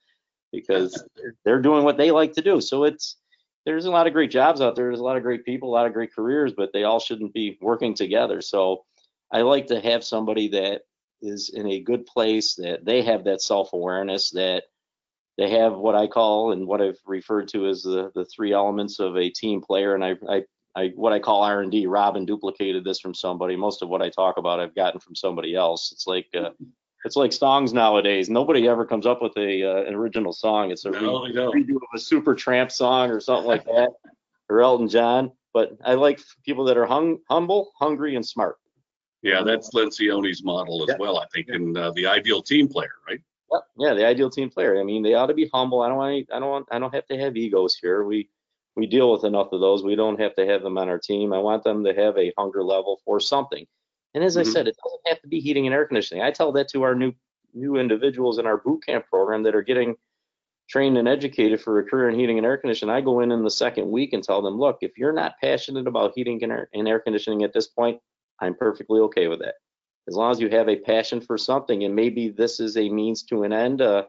because 0.52 1.04
they're 1.46 1.62
doing 1.62 1.84
what 1.84 1.98
they 1.98 2.12
like 2.12 2.34
to 2.34 2.42
do. 2.42 2.62
So 2.62 2.84
it's 2.84 3.18
there's 3.66 3.86
a 3.86 3.92
lot 3.92 4.08
of 4.08 4.14
great 4.14 4.32
jobs 4.32 4.62
out 4.62 4.76
there. 4.76 4.86
There's 4.86 5.00
a 5.00 5.04
lot 5.04 5.18
of 5.18 5.24
great 5.24 5.44
people, 5.44 5.70
a 5.70 5.76
lot 5.76 5.88
of 5.88 5.94
great 5.94 6.14
careers, 6.14 6.54
but 6.56 6.72
they 6.72 6.84
all 6.84 7.00
shouldn't 7.00 7.34
be 7.34 7.58
working 7.62 7.94
together. 7.96 8.42
So 8.42 8.86
I 9.32 9.42
like 9.42 9.68
to 9.68 9.80
have 9.80 10.04
somebody 10.04 10.50
that 10.50 10.82
is 11.22 11.50
in 11.50 11.68
a 11.68 11.82
good 11.82 12.06
place, 12.06 12.56
that 12.56 12.86
they 12.86 13.02
have 13.04 13.26
that 13.26 13.42
self-awareness, 13.42 14.32
that 14.32 14.64
they 15.38 15.50
have 15.50 15.76
what 15.76 15.96
I 15.96 16.08
call 16.08 16.52
and 16.52 16.68
what 16.68 16.82
I've 16.82 17.00
referred 17.06 17.48
to 17.50 17.68
as 17.68 17.82
the 17.82 18.12
the 18.14 18.26
three 18.26 18.54
elements 18.54 19.00
of 19.00 19.18
a 19.18 19.30
team 19.30 19.62
player. 19.62 19.96
And 19.96 20.04
I 20.04 20.16
I, 20.30 20.44
I 20.76 20.90
what 20.96 21.14
I 21.14 21.20
call 21.20 21.42
R&D. 21.44 21.88
Robin 21.88 22.26
duplicated 22.26 22.84
this 22.84 23.00
from 23.00 23.14
somebody. 23.14 23.56
Most 23.56 23.82
of 23.82 23.90
what 23.90 24.02
I 24.02 24.10
talk 24.10 24.38
about 24.38 24.60
I've 24.60 24.76
gotten 24.76 25.00
from 25.00 25.16
somebody 25.16 25.56
else. 25.56 25.92
It's 25.92 26.06
like 26.08 26.28
uh, 26.36 26.52
it's 27.06 27.16
like 27.16 27.34
songs 27.34 27.74
nowadays. 27.74 28.30
Nobody 28.30 28.68
ever 28.68 28.86
comes 28.86 29.06
up 29.06 29.22
with 29.22 29.36
a 29.38 29.64
uh, 29.64 29.84
an 29.86 29.96
original 29.96 30.32
song. 30.34 30.72
It's 30.72 30.86
a 30.86 30.92
re- 30.92 31.02
No, 31.02 31.26
they 31.28 31.34
redo 31.34 31.76
of 31.76 31.82
a 31.96 31.98
Supertramp 31.98 32.72
song 32.72 33.10
or 33.10 33.20
something 33.20 33.48
like 33.48 33.66
that, 33.66 33.90
or 34.50 34.62
Elton 34.62 34.88
John. 34.88 35.32
But 35.54 35.72
I 35.84 35.96
like 35.96 36.20
people 36.46 36.64
that 36.66 36.78
are 36.78 36.86
hung, 36.86 37.18
humble, 37.30 37.72
hungry, 37.80 38.16
and 38.16 38.26
smart. 38.26 38.58
Yeah, 39.24 39.42
that's 39.44 39.72
Lencioni's 39.72 40.44
model 40.44 40.84
as 40.84 40.90
Yeah. 40.90 40.98
well, 41.00 41.18
I 41.18 41.26
think, 41.34 41.50
and 41.50 41.76
uh, 41.78 41.92
the 41.96 42.06
ideal 42.06 42.42
team 42.42 42.68
player, 42.68 42.92
right? 43.08 43.20
Yep. 43.52 43.62
Yeah, 43.78 43.94
the 43.96 44.06
ideal 44.06 44.30
team 44.30 44.50
player. 44.50 44.80
I 44.80 44.84
mean, 44.84 45.02
they 45.02 45.16
ought 45.16 45.26
to 45.26 45.34
be 45.34 45.50
humble. 45.52 45.82
I 45.82 45.90
don't 45.90 45.98
want. 45.98 46.12
Any, 46.12 46.28
I 46.32 46.40
don't 46.40 46.50
want. 46.50 46.68
I 46.72 46.78
don't 46.80 46.94
have 46.94 47.08
to 47.08 47.18
have 47.18 47.36
egos 47.36 47.76
here. 47.76 48.04
We 48.04 48.30
we 48.76 48.86
deal 48.86 49.12
with 49.12 49.24
enough 49.24 49.52
of 49.52 49.60
those. 49.60 49.84
We 49.84 49.96
don't 49.96 50.20
have 50.20 50.36
to 50.36 50.46
have 50.46 50.64
them 50.64 50.78
on 50.78 50.90
our 50.90 51.00
team. 51.00 51.34
I 51.34 51.40
want 51.40 51.64
them 51.64 51.84
to 51.84 51.94
have 51.94 52.18
a 52.18 52.34
hunger 52.38 52.64
level 52.64 53.00
for 53.04 53.20
something. 53.20 53.66
And 54.14 54.24
as 54.24 54.38
I 54.38 54.42
Mhm. 54.42 54.52
said, 54.52 54.68
it 54.68 54.78
doesn't 54.84 55.08
have 55.08 55.22
to 55.22 55.28
be 55.28 55.40
heating 55.40 55.66
and 55.68 55.74
air 55.74 55.86
conditioning. 55.86 56.24
I 56.24 56.32
tell 56.32 56.52
that 56.54 56.70
to 56.70 56.84
our 56.84 56.96
new 56.96 57.14
new 57.54 57.78
individuals 57.78 58.38
in 58.38 58.46
our 58.46 58.58
boot 58.58 58.86
camp 58.86 59.08
program 59.08 59.42
that 59.44 59.56
are 59.56 59.64
getting 59.64 59.96
trained 60.70 61.00
and 61.00 61.08
educated 61.08 61.60
for 61.60 61.80
a 61.80 61.84
career 61.84 62.08
in 62.10 62.20
heating 62.20 62.38
and 62.38 62.46
air 62.46 62.58
conditioning. 62.58 62.94
I 62.94 63.02
go 63.02 63.22
in 63.22 63.32
in 63.32 63.44
the 63.44 63.50
second 63.50 63.90
week 63.90 64.14
and 64.14 64.24
tell 64.24 64.42
them, 64.44 64.60
look, 64.60 64.78
if 64.82 64.98
you're 65.00 65.12
not 65.12 65.34
passionate 65.42 65.88
about 65.88 66.14
heating 66.16 66.44
and 66.44 66.52
air, 66.52 66.70
and 66.76 66.88
air 66.88 67.00
conditioning 67.00 67.44
at 67.44 67.54
this 67.54 67.68
point, 67.68 68.00
I'm 68.40 68.54
perfectly 68.54 69.00
okay 69.02 69.28
with 69.28 69.40
that. 69.40 69.56
As 70.08 70.16
long 70.16 70.32
as 70.32 70.40
you 70.40 70.50
have 70.50 70.70
a 70.70 70.76
passion 70.76 71.22
for 71.22 71.38
something, 71.40 71.84
and 71.84 71.96
maybe 71.96 72.30
this 72.30 72.60
is 72.60 72.78
a 72.78 72.88
means 72.88 73.24
to 73.24 73.44
an 73.44 73.52
end, 73.52 73.82
uh, 73.82 74.06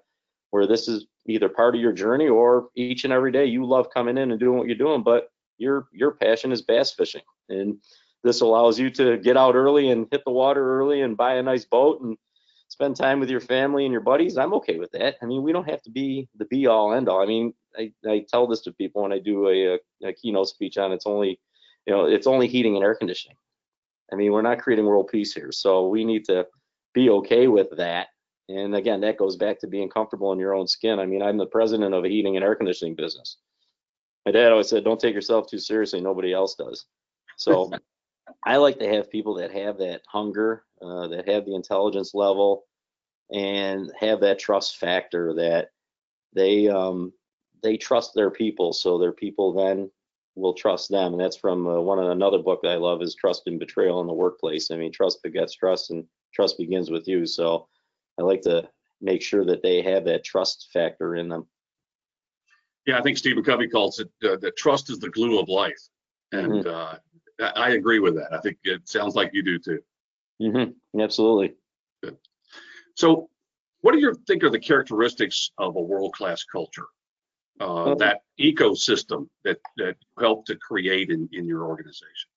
where 0.51 0.67
this 0.67 0.89
is 0.89 1.07
either 1.27 1.49
part 1.49 1.75
of 1.75 1.81
your 1.81 1.93
journey 1.93 2.29
or 2.29 2.69
each 2.75 3.05
and 3.05 3.13
every 3.13 3.33
day 3.33 3.45
you 3.45 3.65
love 3.65 3.89
coming 3.93 4.19
in 4.19 4.31
and 4.31 4.41
doing 4.41 4.59
what 4.59 4.67
you're 4.67 4.77
doing, 4.77 5.03
but 5.03 5.31
your 5.59 5.89
your 5.93 6.13
passion 6.13 6.53
is 6.53 6.63
bass 6.63 6.93
fishing, 6.93 7.23
and 7.49 7.77
this 8.23 8.41
allows 8.41 8.79
you 8.79 8.91
to 8.91 9.17
get 9.19 9.37
out 9.37 9.55
early 9.55 9.91
and 9.91 10.07
hit 10.11 10.23
the 10.25 10.33
water 10.33 10.79
early 10.79 11.03
and 11.03 11.17
buy 11.17 11.35
a 11.35 11.43
nice 11.43 11.65
boat 11.65 12.01
and 12.01 12.17
spend 12.69 12.97
time 12.97 13.19
with 13.19 13.31
your 13.31 13.41
family 13.41 13.85
and 13.85 13.93
your 13.93 14.01
buddies. 14.01 14.39
I'm 14.39 14.55
okay 14.55 14.79
with 14.79 14.93
that. 14.93 15.17
I 15.23 15.27
mean, 15.27 15.43
we 15.43 15.53
don't 15.53 15.69
have 15.69 15.83
to 15.83 15.91
be 15.91 16.29
the 16.37 16.45
be 16.47 16.67
all 16.67 16.95
end 16.95 17.09
all. 17.09 17.23
I 17.23 17.27
mean, 17.27 17.53
I, 17.77 17.93
I 18.07 18.25
tell 18.29 18.47
this 18.47 18.61
to 18.63 18.73
people 18.73 19.03
when 19.03 19.13
I 19.13 19.19
do 19.19 19.49
a, 19.49 19.75
a, 19.75 20.09
a 20.09 20.13
keynote 20.13 20.49
speech 20.49 20.79
on 20.79 20.93
it's 20.93 21.07
only, 21.07 21.41
you 21.87 21.93
know, 21.93 22.05
it's 22.05 22.27
only 22.27 22.47
heating 22.47 22.77
and 22.77 22.85
air 22.85 22.95
conditioning. 22.95 23.37
I 24.13 24.17
mean, 24.17 24.33
we're 24.33 24.43
not 24.43 24.61
creating 24.61 24.87
world 24.87 25.09
peace 25.09 25.33
here, 25.33 25.53
so 25.53 25.89
we 25.89 26.05
need 26.05 26.25
to 26.27 26.47
be 26.95 27.11
okay 27.11 27.49
with 27.49 27.77
that. 27.77 28.09
And 28.51 28.75
again, 28.75 29.01
that 29.03 29.17
goes 29.17 29.37
back 29.37 29.61
to 29.61 29.69
being 29.69 29.89
comfortable 29.89 30.33
in 30.33 30.39
your 30.39 30.55
own 30.55 30.67
skin. 30.67 30.99
I 30.99 31.07
mean, 31.07 31.23
I'm 31.23 31.37
the 31.37 31.47
president 31.47 31.95
of 31.95 32.05
a 32.05 32.09
heating 32.09 32.37
and 32.37 32.45
air 32.45 32.57
conditioning 32.57 32.97
business. 32.97 33.39
My 34.27 34.33
dad 34.33 34.51
always 34.51 34.69
said, 34.69 34.85
"Don't 34.85 35.01
take 35.01 35.15
yourself 35.15 35.47
too 35.47 35.59
seriously. 35.59 36.01
Nobody 36.01 36.33
else 36.33 36.55
does." 36.57 36.87
So 37.37 37.71
I 38.45 38.57
like 38.57 38.79
to 38.81 38.89
have 38.89 39.11
people 39.11 39.35
that 39.35 39.53
have 39.53 39.79
that 39.79 40.03
hunger, 40.09 40.65
uh, 40.83 41.09
that 41.09 41.29
have 41.29 41.47
the 41.47 41.55
intelligence 41.55 42.13
level, 42.13 42.67
and 43.33 43.93
have 43.99 44.21
that 44.21 44.39
trust 44.39 44.79
factor 44.79 45.33
that 45.35 45.71
they 46.35 46.69
um, 46.69 47.13
they 47.63 47.77
trust 47.77 48.15
their 48.15 48.31
people, 48.31 48.73
so 48.73 48.99
their 48.99 49.13
people 49.13 49.53
then 49.53 49.91
will 50.35 50.55
trust 50.55 50.91
them. 50.91 51.13
And 51.13 51.21
that's 51.21 51.37
from 51.37 51.67
uh, 51.67 51.81
one 51.81 51.99
another 51.99 52.39
book 52.39 52.63
that 52.63 52.73
I 52.73 52.77
love 52.77 53.03
is 53.03 53.15
Trust 53.15 53.43
and 53.47 53.59
Betrayal 53.59 54.01
in 54.01 54.07
the 54.07 54.13
Workplace. 54.13 54.71
I 54.71 54.77
mean, 54.77 54.93
trust 54.93 55.23
begets 55.23 55.55
trust, 55.55 55.91
and 55.91 56.05
trust 56.35 56.59
begins 56.59 56.91
with 56.91 57.07
you. 57.07 57.27
So 57.27 57.69
I 58.21 58.23
like 58.23 58.43
to 58.43 58.69
make 59.01 59.23
sure 59.23 59.45
that 59.47 59.63
they 59.63 59.81
have 59.83 60.05
that 60.05 60.25
trust 60.25 60.69
factor 60.73 61.17
in 61.17 61.29
them. 61.29 61.47
Yeah, 62.87 62.99
I 62.99 63.03
think 63.03 63.17
Stephen 63.17 63.43
Covey 63.43 63.69
calls 63.69 63.99
it 63.99 64.11
uh, 64.23 64.37
that 64.37 64.57
trust 64.57 64.91
is 64.91 64.99
the 64.99 65.09
glue 65.11 65.39
of 65.39 65.49
life, 65.49 65.81
and 66.33 66.67
uh, 66.67 66.97
I 67.41 67.71
agree 67.71 67.99
with 67.99 68.15
that. 68.17 68.33
I 68.33 68.41
think 68.41 68.59
it 68.65 68.89
sounds 68.89 69.15
like 69.15 69.31
you 69.33 69.43
do 69.43 69.59
too. 69.59 69.81
hmm 70.41 71.01
Absolutely. 71.01 71.55
So, 72.97 73.31
what 73.81 73.93
do 73.93 73.99
you 73.99 74.15
think 74.27 74.45
are 74.45 74.51
the 74.51 74.59
characteristics 74.59 75.53
of 75.57 75.77
a 75.77 75.81
world-class 75.81 76.45
culture? 76.45 76.87
Uh, 77.59 77.93
Uh, 77.93 77.95
that 77.95 78.21
ecosystem 78.39 79.29
that 79.45 79.59
that 79.77 79.97
you 80.01 80.23
help 80.23 80.45
to 80.47 80.57
create 80.57 81.11
in, 81.11 81.29
in 81.33 81.47
your 81.47 81.65
organization. 81.65 82.29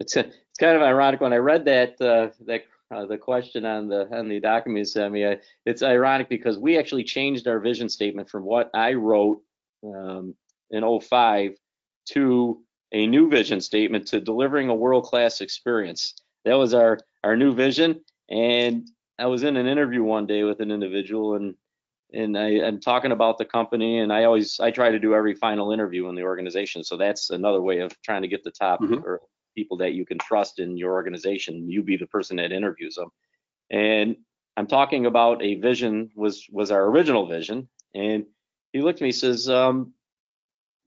It's 0.00 0.16
a, 0.16 0.20
it's 0.20 0.58
kind 0.58 0.76
of 0.76 0.82
ironic 0.82 1.20
when 1.20 1.32
I 1.32 1.36
read 1.36 1.64
that 1.66 2.00
uh, 2.00 2.28
that 2.46 2.64
uh, 2.90 3.06
the 3.06 3.18
question 3.18 3.64
on 3.64 3.88
the 3.88 4.08
on 4.16 4.28
the 4.28 4.40
document 4.40 4.78
you 4.78 4.84
sent 4.84 5.12
me. 5.12 5.26
I, 5.26 5.38
it's 5.64 5.82
ironic 5.82 6.28
because 6.28 6.58
we 6.58 6.78
actually 6.78 7.04
changed 7.04 7.46
our 7.48 7.58
vision 7.58 7.88
statement 7.88 8.30
from 8.30 8.44
what 8.44 8.70
I 8.74 8.94
wrote 8.94 9.42
um, 9.84 10.34
in 10.70 11.00
05 11.00 11.52
to 12.10 12.62
a 12.92 13.06
new 13.06 13.28
vision 13.28 13.60
statement 13.60 14.06
to 14.08 14.20
delivering 14.20 14.68
a 14.68 14.74
world-class 14.74 15.40
experience. 15.40 16.14
That 16.44 16.54
was 16.54 16.74
our 16.74 16.98
our 17.24 17.36
new 17.36 17.54
vision, 17.54 18.00
and 18.30 18.88
I 19.18 19.26
was 19.26 19.42
in 19.42 19.56
an 19.56 19.66
interview 19.66 20.02
one 20.02 20.26
day 20.26 20.44
with 20.44 20.60
an 20.60 20.70
individual 20.70 21.34
and 21.34 21.54
and 22.12 22.38
I, 22.38 22.64
I'm 22.64 22.80
talking 22.80 23.10
about 23.10 23.36
the 23.36 23.44
company, 23.44 23.98
and 23.98 24.12
I 24.12 24.24
always 24.24 24.60
I 24.60 24.70
try 24.70 24.90
to 24.90 24.98
do 24.98 25.12
every 25.14 25.34
final 25.34 25.72
interview 25.72 26.08
in 26.08 26.14
the 26.14 26.22
organization. 26.22 26.84
So 26.84 26.96
that's 26.96 27.30
another 27.30 27.60
way 27.60 27.80
of 27.80 28.00
trying 28.02 28.22
to 28.22 28.28
get 28.28 28.44
the 28.44 28.52
top 28.52 28.80
Mhm. 28.80 29.02
or 29.02 29.22
people 29.56 29.78
that 29.78 29.94
you 29.94 30.06
can 30.06 30.18
trust 30.18 30.60
in 30.60 30.76
your 30.76 30.92
organization. 30.92 31.68
You 31.70 31.82
be 31.82 31.96
the 31.96 32.06
person 32.06 32.36
that 32.38 32.52
interviews 32.52 32.96
them. 32.96 33.10
And 33.70 34.16
I'm 34.56 34.68
talking 34.68 35.06
about 35.06 35.42
a 35.42 35.56
vision 35.56 36.10
was 36.14 36.46
was 36.52 36.70
our 36.70 36.84
original 36.86 37.26
vision, 37.26 37.68
and 37.94 38.26
he 38.72 38.82
looked 38.82 39.00
at 39.00 39.02
me, 39.02 39.08
he 39.08 39.12
says, 39.12 39.48
um, 39.48 39.94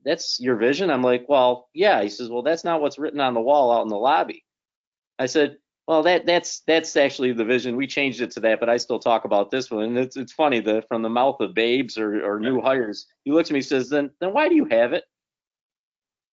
"That's 0.05 0.39
your 0.39 0.55
vision." 0.57 0.89
I'm 0.89 1.03
like, 1.03 1.27
"Well, 1.29 1.69
yeah." 1.73 2.01
He 2.03 2.09
says, 2.09 2.29
"Well, 2.29 2.43
that's 2.43 2.63
not 2.63 2.81
what's 2.81 2.99
written 2.99 3.19
on 3.19 3.33
the 3.33 3.41
wall 3.41 3.71
out 3.71 3.83
in 3.83 3.89
the 3.89 3.97
lobby." 3.97 4.45
I 5.19 5.25
said, 5.27 5.57
Well, 5.87 6.03
that 6.03 6.25
that's 6.25 6.61
that's 6.67 6.95
actually 6.95 7.33
the 7.33 7.45
vision. 7.45 7.75
We 7.75 7.87
changed 7.87 8.21
it 8.21 8.31
to 8.31 8.39
that, 8.41 8.59
but 8.59 8.69
I 8.69 8.77
still 8.77 8.99
talk 8.99 9.25
about 9.25 9.51
this 9.51 9.71
one. 9.71 9.83
And 9.85 9.97
it's 9.97 10.17
it's 10.17 10.33
funny 10.33 10.59
that 10.61 10.87
from 10.87 11.01
the 11.03 11.09
mouth 11.09 11.39
of 11.41 11.53
babes 11.55 11.97
or, 11.97 12.23
or 12.25 12.39
new 12.39 12.61
hires, 12.61 13.07
he 13.25 13.31
looks 13.31 13.49
at 13.51 13.53
me 13.55 13.61
says, 13.61 13.89
"Then 13.89 14.11
then 14.21 14.33
why 14.33 14.49
do 14.49 14.55
you 14.55 14.65
have 14.65 14.93
it?" 14.93 15.05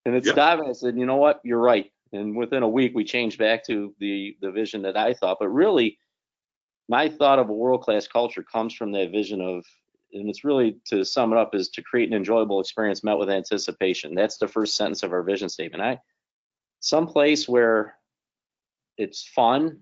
And 0.04 0.14
it's 0.14 0.28
Yep. 0.28 0.36
diving. 0.36 0.68
I 0.68 0.72
said, 0.72 0.96
"You 0.98 1.06
know 1.06 1.16
what? 1.16 1.40
You're 1.44 1.60
right." 1.60 1.90
And 2.16 2.36
within 2.36 2.62
a 2.62 2.68
week, 2.68 2.92
we 2.94 3.04
changed 3.04 3.38
back 3.38 3.64
to 3.66 3.94
the 3.98 4.36
the 4.40 4.50
vision 4.50 4.82
that 4.82 4.96
I 4.96 5.14
thought. 5.14 5.38
But 5.40 5.48
really, 5.48 5.98
my 6.88 7.08
thought 7.08 7.38
of 7.38 7.48
a 7.48 7.52
world 7.52 7.82
class 7.82 8.06
culture 8.06 8.42
comes 8.42 8.74
from 8.74 8.92
that 8.92 9.10
vision 9.10 9.40
of, 9.40 9.64
and 10.12 10.28
it's 10.28 10.44
really 10.44 10.78
to 10.86 11.04
sum 11.04 11.32
it 11.32 11.38
up 11.38 11.54
is 11.54 11.68
to 11.70 11.82
create 11.82 12.08
an 12.08 12.16
enjoyable 12.16 12.60
experience 12.60 13.04
met 13.04 13.18
with 13.18 13.30
anticipation. 13.30 14.14
That's 14.14 14.38
the 14.38 14.48
first 14.48 14.76
sentence 14.76 15.02
of 15.02 15.12
our 15.12 15.22
vision 15.22 15.48
statement. 15.48 15.82
I 15.82 16.00
some 16.80 17.06
place 17.06 17.48
where 17.48 17.96
it's 18.98 19.26
fun, 19.26 19.80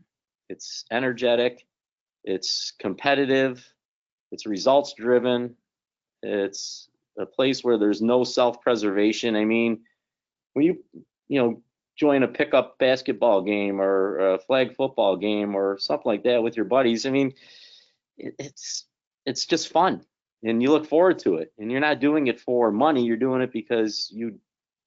it's 0.49 0.85
energetic, 0.90 1.66
it's 2.25 2.73
competitive, 2.79 3.64
it's 4.33 4.47
results 4.47 4.94
driven, 4.94 5.55
it's 6.23 6.88
a 7.18 7.27
place 7.27 7.62
where 7.62 7.79
there's 7.79 8.03
no 8.03 8.25
self-preservation. 8.25 9.37
I 9.37 9.44
mean, 9.44 9.83
when 10.55 10.64
you 10.64 10.85
you 11.29 11.40
know 11.40 11.62
join 11.96 12.22
a 12.22 12.28
pickup 12.28 12.78
basketball 12.78 13.42
game 13.42 13.80
or 13.80 14.35
a 14.35 14.38
flag 14.38 14.74
football 14.74 15.16
game 15.16 15.54
or 15.54 15.78
something 15.78 16.11
like 16.11 16.24
that 16.24 16.42
with 16.42 16.57
your 16.57 16.66
buddies, 16.66 17.07
I 17.07 17.11
mean, 17.11 17.35
it's 18.16 18.87
it's 19.26 19.46
just 19.46 19.68
fun 19.68 20.04
and 20.44 20.62
you 20.62 20.70
look 20.70 20.87
forward 20.87 21.18
to 21.20 21.37
it. 21.37 21.52
And 21.59 21.72
you're 21.72 21.80
not 21.80 22.00
doing 22.00 22.26
it 22.26 22.38
for 22.38 22.70
money, 22.70 23.04
you're 23.04 23.16
doing 23.16 23.40
it 23.42 23.52
because 23.52 24.11
you 24.14 24.38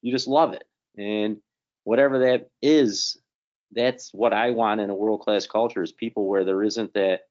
you 0.02 0.12
just 0.12 0.28
love 0.28 0.54
it. 0.54 0.64
And 0.98 1.38
whatever 1.84 2.20
that 2.20 2.50
is, 2.62 3.18
that's 3.72 4.14
what 4.14 4.34
I 4.34 4.52
want 4.52 4.80
in 4.80 4.90
a 4.90 4.96
world 4.96 5.22
class 5.22 5.48
culture 5.48 5.84
is 5.84 5.92
people 5.92 6.28
where 6.28 6.46
there 6.46 6.64
isn't 6.64 6.94
that. 6.94 7.22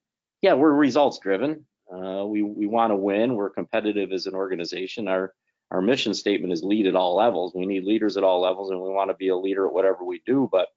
Yeah, 0.43 0.55
we're 0.55 0.73
results 0.73 1.19
driven. 1.19 1.65
Uh, 1.91 2.25
we 2.27 2.43
we 2.43 2.67
want 2.67 2.91
to 2.91 2.97
win. 2.97 3.35
We're 3.35 3.51
competitive 3.51 4.13
as 4.13 4.27
an 4.27 4.35
organization. 4.35 5.09
Our 5.09 5.33
our 5.71 5.83
mission 5.83 6.15
statement 6.15 6.53
is 6.53 6.63
lead 6.63 6.87
at 6.87 6.97
all 6.97 7.17
levels. 7.17 7.53
We 7.55 7.67
need 7.67 7.85
leaders 7.85 8.17
at 8.17 8.25
all 8.25 8.41
levels, 8.41 8.71
and 8.71 8.81
we 8.81 8.89
want 8.89 9.11
to 9.11 9.17
be 9.17 9.29
a 9.29 9.37
leader 9.37 9.67
at 9.67 9.73
whatever 9.73 10.05
we 10.05 10.23
do. 10.25 10.49
But 10.51 10.69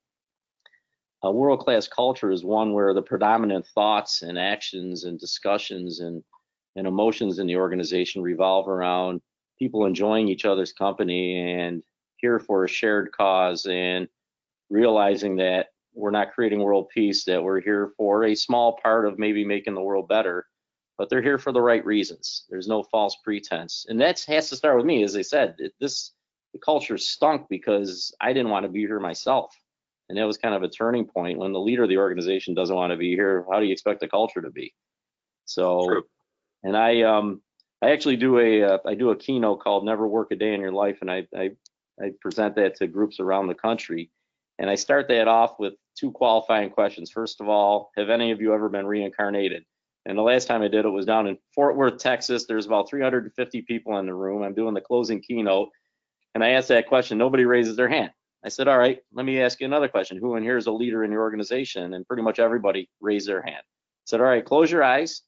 a 1.22 1.32
world 1.32 1.60
class 1.60 1.88
culture 1.88 2.32
is 2.32 2.44
one 2.44 2.74
where 2.74 2.94
the 2.94 3.02
predominant 3.02 3.68
thoughts 3.68 4.22
and 4.22 4.40
actions 4.40 5.04
and 5.04 5.20
discussions 5.20 6.00
and 6.00 6.24
and 6.76 6.88
emotions 6.88 7.40
in 7.40 7.48
the 7.48 7.58
organization 7.58 8.22
revolve 8.22 8.68
around 8.68 9.22
people 9.58 9.86
enjoying 9.86 10.30
each 10.30 10.46
other's 10.46 10.72
company 10.72 11.40
and 11.40 11.84
here 12.18 12.40
for 12.40 12.64
a 12.64 12.70
shared 12.70 13.12
cause 13.12 13.66
and 13.66 14.08
realizing 14.70 15.36
that 15.36 15.68
we're 15.94 16.12
not 16.12 16.32
creating 16.32 16.60
world 16.60 16.88
peace, 16.94 17.26
that 17.26 17.44
we're 17.44 17.60
here 17.60 17.92
for 17.98 18.24
a 18.24 18.36
small 18.36 18.80
part 18.82 19.06
of 19.06 19.20
maybe 19.20 19.44
making 19.44 19.74
the 19.74 19.82
world 19.82 20.08
better, 20.08 20.46
but 21.00 21.10
they're 21.10 21.22
here 21.22 21.38
for 21.38 21.54
the 21.54 21.62
right 21.62 21.84
reasons. 21.86 22.44
There's 22.50 22.68
no 22.68 22.84
false 22.84 23.18
pretense. 23.24 23.86
And 23.88 24.00
that 24.02 24.20
has 24.28 24.50
to 24.50 24.58
start 24.58 24.76
with 24.76 24.86
me. 24.86 25.02
As 25.02 25.16
I 25.16 25.22
said, 25.22 25.56
it, 25.58 25.74
this 25.80 26.12
the 26.52 26.60
culture 26.60 26.98
stunk 26.98 27.48
because 27.50 28.14
I 28.20 28.34
didn't 28.34 28.52
want 28.52 28.66
to 28.66 28.70
be 28.70 28.82
here 28.82 29.00
myself. 29.00 29.56
And 30.10 30.18
that 30.18 30.26
was 30.26 30.38
kind 30.38 30.54
of 30.54 30.64
a 30.64 30.68
turning 30.68 31.06
point 31.06 31.40
when 31.40 31.54
the 31.54 31.60
leader 31.60 31.84
of 31.84 31.90
the 31.90 31.98
organization 31.98 32.54
doesn't 32.54 32.76
want 32.76 32.92
to 32.92 32.98
be 32.98 33.12
here. 33.12 33.46
How 33.50 33.60
do 33.62 33.66
you 33.66 33.72
expect 33.72 34.02
the 34.02 34.10
culture 34.10 34.42
to 34.42 34.50
be? 34.50 34.74
So, 35.46 35.88
True. 35.88 36.04
and 36.64 36.76
I 36.76 37.04
um 37.04 37.42
I 37.82 37.92
actually 37.92 38.18
do 38.18 38.38
a 38.40 38.64
uh, 38.64 38.78
I 38.86 38.94
do 38.94 39.12
a 39.12 39.16
keynote 39.16 39.62
called 39.62 39.86
Never 39.86 40.06
Work 40.06 40.32
a 40.32 40.36
Day 40.36 40.54
in 40.54 40.60
Your 40.60 40.74
Life, 40.74 40.98
and 41.00 41.10
I 41.10 41.26
I, 41.34 41.52
I 42.02 42.12
present 42.20 42.56
that 42.56 42.76
to 42.76 42.88
groups 42.88 43.22
around 43.22 43.48
the 43.48 43.56
country. 43.56 44.12
And 44.58 44.70
I 44.70 44.76
start 44.76 45.08
that 45.08 45.30
off 45.30 45.60
with 45.60 45.76
two 45.98 46.12
qualifying 46.12 46.72
questions. 46.72 47.10
First 47.10 47.40
of 47.40 47.48
all, 47.48 47.92
have 47.96 48.10
any 48.10 48.32
of 48.32 48.42
you 48.42 48.54
ever 48.54 48.68
been 48.68 48.86
reincarnated? 48.86 49.64
And 50.06 50.18
the 50.18 50.24
last 50.24 50.48
time 50.48 50.62
I 50.62 50.68
did 50.68 50.86
it 50.86 50.90
was 50.90 51.06
down 51.06 51.28
in 51.28 51.38
Fort 51.54 51.76
Worth, 51.76 51.98
Texas. 51.98 52.46
There's 52.46 52.66
about 52.66 52.90
350 52.90 53.62
people 53.64 53.98
in 54.00 54.06
the 54.06 54.14
room. 54.14 54.44
I'm 54.44 54.54
doing 54.54 54.74
the 54.74 54.82
closing 54.82 55.22
keynote. 55.22 55.70
And 56.34 56.44
I 56.44 56.52
asked 56.52 56.70
that 56.70 56.88
question. 56.88 57.18
Nobody 57.18 57.46
raises 57.46 57.76
their 57.76 57.90
hand. 57.90 58.12
I 58.44 58.50
said, 58.50 58.68
all 58.68 58.78
right, 58.78 59.00
let 59.14 59.26
me 59.26 59.42
ask 59.42 59.60
you 59.60 59.66
another 59.66 59.90
question. 59.90 60.18
Who 60.18 60.36
in 60.36 60.44
here 60.44 60.58
is 60.58 60.68
a 60.68 60.72
leader 60.72 61.04
in 61.04 61.12
your 61.12 61.22
organization? 61.22 61.94
And 61.94 62.08
pretty 62.08 62.24
much 62.24 62.40
everybody 62.40 62.90
raised 63.02 63.28
their 63.28 63.42
hand. 63.42 63.62
I 63.62 64.06
said, 64.06 64.22
all 64.22 64.28
right, 64.28 64.46
close 64.46 64.72
your 64.72 64.84
eyes. 64.84 65.24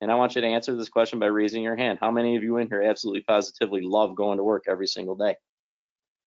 And 0.00 0.10
I 0.10 0.14
want 0.14 0.34
you 0.34 0.40
to 0.40 0.46
answer 0.46 0.74
this 0.76 0.88
question 0.88 1.18
by 1.18 1.26
raising 1.26 1.62
your 1.62 1.76
hand. 1.76 1.98
How 2.00 2.10
many 2.10 2.36
of 2.36 2.42
you 2.42 2.56
in 2.58 2.68
here 2.68 2.82
absolutely 2.82 3.22
positively 3.22 3.82
love 3.82 4.14
going 4.14 4.38
to 4.38 4.44
work 4.44 4.64
every 4.68 4.86
single 4.86 5.16
day? 5.16 5.36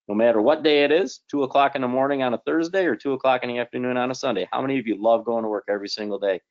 No 0.07 0.15
matter 0.15 0.41
what 0.41 0.61
day 0.61 0.83
it 0.83 0.91
is, 0.91 1.21
two 1.29 1.43
o'clock 1.43 1.75
in 1.75 1.81
the 1.81 1.87
morning 1.87 2.21
on 2.21 2.33
a 2.33 2.37
Thursday 2.39 2.85
or 2.85 2.95
two 2.95 3.13
o'clock 3.13 3.43
in 3.43 3.49
the 3.49 3.59
afternoon 3.59 3.97
on 3.97 4.11
a 4.11 4.15
Sunday. 4.15 4.47
How 4.51 4.61
many 4.61 4.77
of 4.77 4.85
you 4.85 5.01
love 5.01 5.25
going 5.25 5.43
to 5.43 5.49
work 5.49 5.65
every 5.69 5.89
single 5.89 6.19
day? 6.19 6.41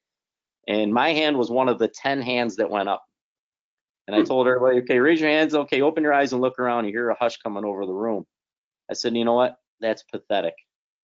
And 0.70 0.94
my 0.94 1.12
hand 1.12 1.36
was 1.36 1.50
one 1.50 1.68
of 1.68 1.80
the 1.80 1.88
10 1.88 2.22
hands 2.22 2.56
that 2.56 2.70
went 2.70 2.88
up. 2.88 3.04
And 4.06 4.14
I 4.14 4.20
Hmm. 4.20 4.26
told 4.26 4.46
everybody, 4.46 4.78
okay, 4.78 5.00
raise 5.00 5.20
your 5.20 5.28
hands. 5.28 5.52
Okay, 5.52 5.82
open 5.82 6.04
your 6.04 6.14
eyes 6.14 6.32
and 6.32 6.40
look 6.40 6.60
around. 6.60 6.84
You 6.84 6.92
hear 6.92 7.10
a 7.10 7.16
hush 7.18 7.38
coming 7.38 7.64
over 7.64 7.86
the 7.86 7.92
room. 7.92 8.24
I 8.88 8.94
said, 8.94 9.16
you 9.16 9.24
know 9.24 9.34
what? 9.34 9.58
That's 9.80 10.04
pathetic. 10.04 10.54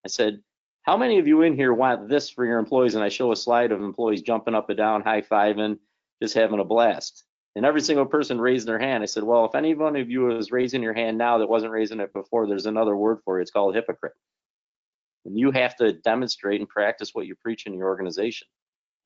I 0.05 0.09
said, 0.09 0.41
how 0.83 0.97
many 0.97 1.19
of 1.19 1.27
you 1.27 1.43
in 1.43 1.57
here 1.57 1.75
want 1.75 2.09
this 2.09 2.31
for 2.31 2.45
your 2.45 2.61
employees? 2.61 2.95
And 2.95 3.03
I 3.03 3.09
show 3.09 3.33
a 3.33 3.37
slide 3.37 3.73
of 3.73 3.83
employees 3.83 4.23
jumping 4.23 4.55
up 4.55 4.71
and 4.71 4.77
down, 4.77 5.03
high 5.03 5.23
fiving, 5.23 5.81
just 6.23 6.35
having 6.35 6.61
a 6.61 6.65
blast. 6.65 7.25
And 7.57 7.67
every 7.67 7.81
single 7.81 8.07
person 8.07 8.41
raised 8.41 8.69
their 8.69 8.79
hand. 8.79 9.03
I 9.03 9.07
said, 9.07 9.25
well, 9.25 9.47
if 9.47 9.57
any 9.57 9.75
one 9.75 9.97
of 9.97 10.09
you 10.09 10.31
is 10.31 10.53
raising 10.53 10.83
your 10.83 10.95
hand 10.95 11.19
now 11.19 11.39
that 11.39 11.49
wasn't 11.49 11.73
raising 11.73 11.99
it 11.99 12.13
before, 12.13 12.47
there's 12.47 12.67
another 12.67 12.97
word 12.97 13.19
for 13.25 13.41
it. 13.41 13.43
It's 13.43 13.51
called 13.51 13.75
hypocrite. 13.75 14.15
And 15.25 15.37
you 15.37 15.51
have 15.51 15.75
to 15.77 15.93
demonstrate 15.93 16.61
and 16.61 16.69
practice 16.69 17.11
what 17.15 17.27
you 17.27 17.35
preach 17.35 17.67
in 17.67 17.75
your 17.75 17.89
organization. 17.89 18.47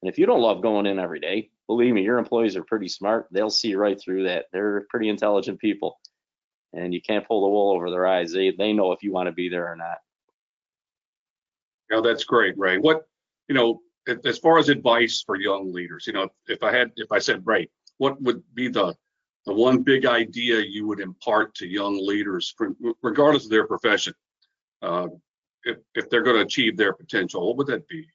And 0.03 0.11
if 0.11 0.19
you 0.19 0.27
don't 0.27 0.41
love 0.41 0.63
going 0.63 0.87
in 0.87 0.99
every 0.99 1.21
day, 1.21 1.51
believe 1.67 1.95
me, 1.95 2.03
your 2.03 2.19
employees 2.19 2.57
are 2.57 2.65
pretty 2.65 2.89
smart. 2.89 3.27
They'll 3.31 3.51
see 3.51 3.75
right 3.75 4.01
through 4.01 4.25
that. 4.25 4.47
They're 4.53 4.87
pretty 4.89 5.09
intelligent 5.09 5.61
people. 5.61 5.99
And 6.73 6.95
you 6.95 7.03
can't 7.03 7.27
pull 7.27 7.43
the 7.43 7.49
wool 7.49 7.73
over 7.75 7.91
their 7.91 8.07
eyes. 8.07 8.33
They 8.33 8.53
they 8.53 8.73
know 8.73 8.93
if 8.93 9.03
you 9.03 9.13
want 9.13 9.27
to 9.27 9.33
be 9.33 9.49
there 9.49 9.71
or 9.71 9.77
not. 9.77 9.99
Yeah, 11.91 12.01
that's 12.03 12.25
great, 12.25 12.57
Ray. 12.57 12.79
What, 12.79 13.03
you 13.49 13.55
know, 13.55 13.81
as 14.25 14.39
far 14.39 14.59
as 14.59 14.69
advice 14.69 15.23
for 15.27 15.37
young 15.37 15.73
leaders, 15.73 16.07
you 16.07 16.13
know, 16.13 16.29
if 16.47 16.63
I 16.63 16.73
had, 16.73 16.93
if 16.97 17.11
I 17.11 17.19
said, 17.19 17.43
Ray, 17.45 17.69
what 17.99 18.21
would 18.23 18.43
be 18.55 18.69
the 18.69 18.95
the 19.47 19.55
one 19.55 19.83
big 19.83 20.07
idea 20.07 20.61
you 20.61 20.87
would 20.87 21.01
impart 21.01 21.55
to 21.57 21.67
young 21.67 21.99
leaders, 22.07 22.55
regardless 23.03 23.45
of 23.45 23.51
their 23.51 23.67
profession, 23.67 24.15
uh, 24.83 25.09
if 25.65 25.79
if 25.95 26.09
they're 26.09 26.23
going 26.23 26.37
to 26.37 26.43
achieve 26.43 26.77
their 26.77 26.93
potential? 26.93 27.47
What 27.47 27.57
would 27.57 27.67
that 27.69 27.89
be? 27.89 28.07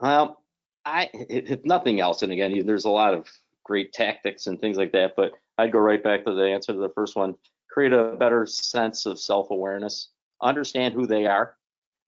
Well, 0.00 0.42
I 0.84 1.10
if 1.12 1.64
nothing 1.64 2.00
else, 2.00 2.22
and 2.22 2.32
again, 2.32 2.66
there's 2.66 2.86
a 2.86 2.90
lot 2.90 3.14
of 3.14 3.28
great 3.64 3.92
tactics 3.92 4.46
and 4.46 4.58
things 4.60 4.76
like 4.76 4.92
that, 4.92 5.12
but 5.16 5.32
I'd 5.58 5.72
go 5.72 5.78
right 5.78 6.02
back 6.02 6.24
to 6.24 6.34
the 6.34 6.44
answer 6.44 6.72
to 6.72 6.78
the 6.78 6.92
first 6.94 7.16
one. 7.16 7.34
Create 7.70 7.92
a 7.92 8.16
better 8.18 8.46
sense 8.46 9.06
of 9.06 9.20
self-awareness. 9.20 10.08
Understand 10.42 10.94
who 10.94 11.06
they 11.06 11.26
are. 11.26 11.54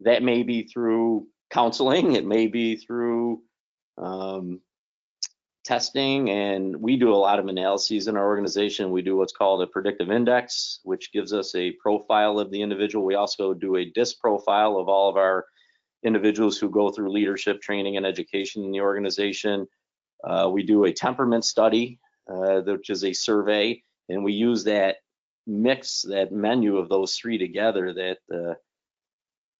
That 0.00 0.22
may 0.22 0.42
be 0.42 0.64
through 0.64 1.28
counseling. 1.50 2.14
It 2.14 2.24
may 2.24 2.46
be 2.46 2.76
through 2.76 3.42
um, 3.98 4.60
testing, 5.64 6.30
and 6.30 6.74
we 6.74 6.96
do 6.96 7.12
a 7.12 7.14
lot 7.14 7.38
of 7.38 7.46
analyses 7.46 8.08
in 8.08 8.16
our 8.16 8.26
organization. 8.26 8.90
We 8.90 9.02
do 9.02 9.16
what's 9.16 9.32
called 9.32 9.62
a 9.62 9.66
predictive 9.66 10.10
index, 10.10 10.80
which 10.82 11.12
gives 11.12 11.32
us 11.32 11.54
a 11.54 11.72
profile 11.72 12.38
of 12.38 12.50
the 12.50 12.62
individual. 12.62 13.04
We 13.04 13.14
also 13.14 13.52
do 13.54 13.76
a 13.76 13.84
DISC 13.84 14.18
profile 14.18 14.78
of 14.78 14.88
all 14.88 15.10
of 15.10 15.16
our 15.16 15.44
individuals 16.04 16.58
who 16.58 16.68
go 16.70 16.90
through 16.90 17.12
leadership 17.12 17.60
training 17.60 17.96
and 17.96 18.06
education 18.06 18.64
in 18.64 18.70
the 18.70 18.80
organization. 18.80 19.66
Uh, 20.24 20.48
we 20.52 20.62
do 20.62 20.84
a 20.84 20.92
temperament 20.92 21.44
study, 21.44 21.98
uh, 22.30 22.60
which 22.60 22.90
is 22.90 23.04
a 23.04 23.12
survey, 23.12 23.82
and 24.08 24.24
we 24.24 24.32
use 24.32 24.64
that 24.64 24.96
mix, 25.46 26.02
that 26.02 26.32
menu 26.32 26.76
of 26.76 26.88
those 26.88 27.16
three 27.16 27.38
together, 27.38 27.92
that 27.92 28.18
uh, 28.34 28.54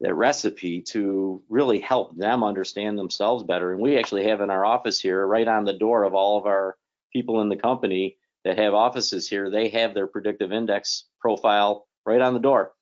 that 0.00 0.14
recipe 0.14 0.82
to 0.82 1.40
really 1.48 1.78
help 1.78 2.16
them 2.16 2.42
understand 2.42 2.98
themselves 2.98 3.44
better. 3.44 3.72
And 3.72 3.80
we 3.80 3.96
actually 3.96 4.24
have 4.24 4.40
in 4.40 4.50
our 4.50 4.64
office 4.64 4.98
here, 4.98 5.24
right 5.24 5.46
on 5.46 5.64
the 5.64 5.72
door 5.72 6.02
of 6.02 6.12
all 6.12 6.38
of 6.38 6.46
our 6.46 6.76
people 7.12 7.40
in 7.40 7.48
the 7.48 7.56
company 7.56 8.16
that 8.44 8.58
have 8.58 8.74
offices 8.74 9.28
here, 9.28 9.48
they 9.48 9.68
have 9.68 9.94
their 9.94 10.08
predictive 10.08 10.52
index 10.52 11.04
profile 11.20 11.86
right 12.04 12.20
on 12.20 12.34
the 12.34 12.40
door. 12.40 12.72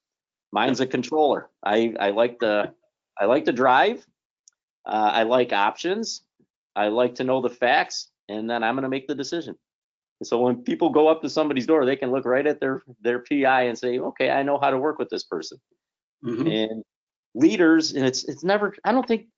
Mine's 0.51 0.81
a 0.81 0.87
controller. 0.87 1.51
I, 1.63 1.95
I 2.01 2.11
like 2.11 2.39
the 2.39 2.73
I 3.21 3.27
like 3.27 3.45
to 3.45 3.53
drive. 3.53 4.07
Uh, 4.87 5.11
I 5.13 5.23
like 5.25 5.53
options. 5.53 6.23
I 6.75 6.89
like 6.89 7.15
to 7.17 7.25
know 7.25 7.41
the 7.43 7.51
facts, 7.51 8.09
and 8.29 8.49
then 8.49 8.65
I'm 8.65 8.75
going 8.75 8.85
to 8.85 8.89
make 8.89 9.07
the 9.07 9.15
decision. 9.15 9.57
So 10.23 10.41
when 10.41 10.63
people 10.63 10.91
go 10.91 11.09
up 11.09 11.23
to 11.23 11.31
somebody's 11.31 11.67
door, 11.67 11.85
they 11.85 11.97
can 11.97 12.11
look 12.11 12.25
right 12.25 12.47
at 12.47 12.61
their 12.61 12.83
their 13.01 13.21
PI 13.21 13.63
and 13.63 13.79
say, 13.79 13.99
"Okay, 13.99 14.31
I 14.31 14.43
know 14.43 14.59
how 14.59 14.71
to 14.71 14.79
work 14.79 14.99
with 14.99 15.09
this 15.09 15.25
person." 15.25 15.59
Mhm. 16.25 16.65
And 16.73 16.85
leaders, 17.35 17.93
and 17.93 18.05
it's 18.05 18.25
it's 18.25 18.45
never. 18.45 18.75
I 18.85 18.93
don't 18.93 19.07
think 19.07 19.29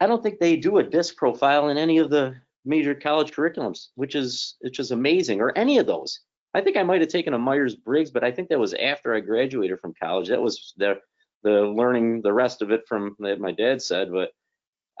I 0.00 0.06
don't 0.06 0.22
think 0.22 0.38
they 0.38 0.56
do 0.56 0.78
a 0.78 0.82
disc 0.82 1.16
profile 1.16 1.68
in 1.68 1.78
any 1.78 1.98
of 1.98 2.10
the 2.10 2.34
major 2.64 2.94
college 2.94 3.32
curriculums, 3.32 3.88
which 3.94 4.14
is 4.14 4.56
which 4.60 4.78
is 4.80 4.90
amazing, 4.90 5.40
or 5.40 5.56
any 5.56 5.78
of 5.78 5.86
those. 5.86 6.20
I 6.52 6.60
think 6.60 6.76
I 6.76 6.82
might 6.82 7.00
have 7.00 7.10
taken 7.10 7.34
a 7.34 7.38
Myers 7.38 7.74
Briggs, 7.76 8.10
but 8.10 8.24
I 8.24 8.30
think 8.30 8.48
that 8.48 8.58
was 8.58 8.74
after 8.74 9.14
I 9.14 9.20
graduated 9.20 9.80
from 9.80 9.94
college. 10.00 10.28
That 10.28 10.42
was 10.42 10.74
the 10.76 11.00
the 11.44 11.62
learning 11.62 12.22
the 12.22 12.32
rest 12.32 12.62
of 12.62 12.72
it 12.72 12.88
from 12.88 13.14
that 13.20 13.38
my 13.38 13.52
dad 13.52 13.80
said, 13.80 14.10
but 14.10 14.30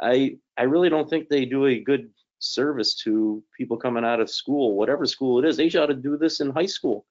I 0.00 0.38
I 0.56 0.64
really 0.64 0.88
don't 0.88 1.08
think 1.08 1.28
they 1.28 1.44
do 1.44 1.66
a 1.66 1.80
good 1.80 2.10
service 2.38 2.94
to 3.02 3.42
people 3.56 3.76
coming 3.76 4.04
out 4.04 4.20
of 4.20 4.30
school, 4.30 4.76
whatever 4.76 5.06
school 5.06 5.38
it 5.38 5.48
is. 5.48 5.56
They 5.56 5.68
ought 5.78 5.86
to 5.86 5.94
do 5.94 6.16
this 6.16 6.40
in 6.40 6.50
high 6.50 6.66
school. 6.66 7.06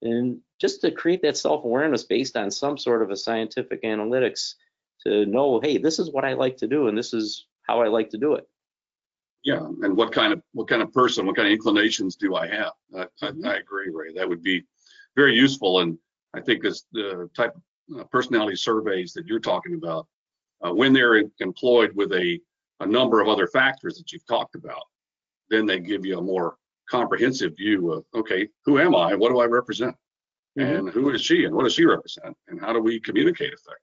And 0.00 0.40
just 0.60 0.80
to 0.80 0.90
create 0.90 1.22
that 1.22 1.36
self-awareness 1.36 2.04
based 2.04 2.36
on 2.36 2.50
some 2.50 2.76
sort 2.76 3.02
of 3.02 3.10
a 3.10 3.16
scientific 3.16 3.82
analytics 3.84 4.54
to 5.06 5.26
know, 5.26 5.60
hey, 5.60 5.78
this 5.78 6.00
is 6.00 6.10
what 6.10 6.24
I 6.24 6.32
like 6.32 6.56
to 6.58 6.66
do 6.66 6.88
and 6.88 6.98
this 6.98 7.14
is 7.14 7.46
how 7.62 7.82
I 7.82 7.88
like 7.88 8.10
to 8.10 8.18
do 8.18 8.34
it. 8.34 8.48
Yeah, 9.44 9.60
and 9.82 9.96
what 9.96 10.12
kind 10.12 10.32
of 10.32 10.40
what 10.52 10.68
kind 10.68 10.82
of 10.82 10.92
person, 10.92 11.26
what 11.26 11.36
kind 11.36 11.48
of 11.48 11.52
inclinations 11.52 12.14
do 12.16 12.36
I 12.36 12.46
have? 12.46 12.72
I, 12.94 13.06
mm-hmm. 13.24 13.44
I, 13.46 13.54
I 13.54 13.56
agree, 13.56 13.90
Ray. 13.92 14.12
That 14.14 14.28
would 14.28 14.42
be 14.42 14.64
very 15.16 15.34
useful, 15.34 15.80
and 15.80 15.98
I 16.32 16.40
think 16.40 16.62
this 16.62 16.84
the 16.92 17.28
type 17.36 17.56
of 17.56 17.62
personality 18.10 18.56
surveys 18.56 19.12
that 19.12 19.26
you're 19.26 19.40
talking 19.40 19.74
about, 19.74 20.06
uh, 20.64 20.72
when 20.72 20.92
they're 20.92 21.22
employed 21.40 21.92
with 21.94 22.12
a 22.12 22.40
a 22.80 22.86
number 22.86 23.20
of 23.20 23.28
other 23.28 23.46
factors 23.46 23.96
that 23.96 24.10
you've 24.10 24.26
talked 24.26 24.56
about, 24.56 24.82
then 25.50 25.66
they 25.66 25.78
give 25.78 26.04
you 26.04 26.18
a 26.18 26.22
more 26.22 26.56
comprehensive 26.90 27.56
view 27.56 27.92
of 27.92 28.04
okay, 28.14 28.48
who 28.64 28.78
am 28.78 28.94
I? 28.94 29.14
What 29.14 29.30
do 29.30 29.40
I 29.40 29.46
represent? 29.46 29.96
Mm-hmm. 30.58 30.76
And 30.76 30.90
who 30.90 31.10
is 31.10 31.22
she? 31.22 31.44
And 31.44 31.54
what 31.54 31.64
does 31.64 31.74
she 31.74 31.84
represent? 31.84 32.36
And 32.48 32.60
how 32.60 32.72
do 32.72 32.80
we 32.80 33.00
communicate 33.00 33.52
effectively? 33.52 33.76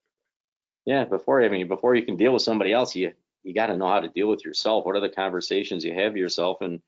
Yeah, 0.86 1.06
before 1.06 1.42
I 1.44 1.50
mean, 1.50 1.68
before 1.68 1.96
you 1.96 2.04
can 2.04 2.18
deal 2.18 2.34
with 2.34 2.42
somebody 2.42 2.74
else, 2.74 2.96
you 2.96 3.14
you 3.44 3.54
got 3.54 3.68
to 3.68 3.78
know 3.78 3.88
how 3.88 4.00
to 4.00 4.10
deal 4.10 4.28
with 4.28 4.46
yourself. 4.46 4.86
What 4.86 4.96
are 4.96 5.02
the 5.02 5.10
conversations 5.10 5.84
you 5.84 5.94
have 5.94 6.18
yourself, 6.18 6.62
and 6.62 6.82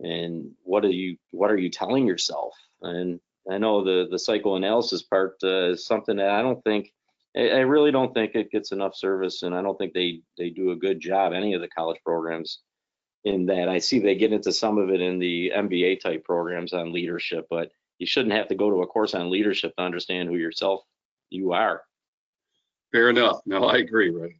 and 0.00 0.52
what 0.62 0.84
are 0.84 0.90
you 0.90 1.16
what 1.30 1.50
are 1.50 1.56
you 1.56 1.70
telling 1.70 2.06
yourself? 2.06 2.54
And 2.82 3.20
I 3.50 3.58
know 3.58 3.84
the 3.84 4.08
the 4.10 4.18
psychoanalysis 4.18 5.02
part 5.02 5.36
uh, 5.42 5.70
is 5.70 5.86
something 5.86 6.16
that 6.16 6.30
I 6.30 6.42
don't 6.42 6.62
think 6.64 6.92
I 7.36 7.60
really 7.60 7.90
don't 7.90 8.14
think 8.14 8.34
it 8.34 8.52
gets 8.52 8.70
enough 8.70 8.94
service, 8.94 9.42
and 9.42 9.54
I 9.54 9.60
don't 9.62 9.76
think 9.76 9.92
they 9.92 10.20
they 10.38 10.50
do 10.50 10.70
a 10.70 10.76
good 10.76 11.00
job 11.00 11.32
any 11.32 11.54
of 11.54 11.60
the 11.60 11.68
college 11.68 11.98
programs 12.04 12.60
in 13.24 13.46
that. 13.46 13.68
I 13.68 13.78
see 13.78 13.98
they 13.98 14.14
get 14.14 14.32
into 14.32 14.52
some 14.52 14.78
of 14.78 14.90
it 14.90 15.00
in 15.00 15.18
the 15.18 15.52
MBA 15.54 16.00
type 16.00 16.24
programs 16.24 16.72
on 16.72 16.92
leadership, 16.92 17.46
but 17.50 17.72
you 17.98 18.06
shouldn't 18.06 18.34
have 18.34 18.48
to 18.48 18.54
go 18.54 18.70
to 18.70 18.82
a 18.82 18.86
course 18.86 19.14
on 19.14 19.30
leadership 19.30 19.74
to 19.76 19.82
understand 19.82 20.28
who 20.28 20.36
yourself 20.36 20.82
you 21.30 21.52
are. 21.52 21.82
Fair 22.92 23.10
enough. 23.10 23.40
No, 23.46 23.64
I 23.64 23.78
agree, 23.78 24.10
Ray. 24.10 24.36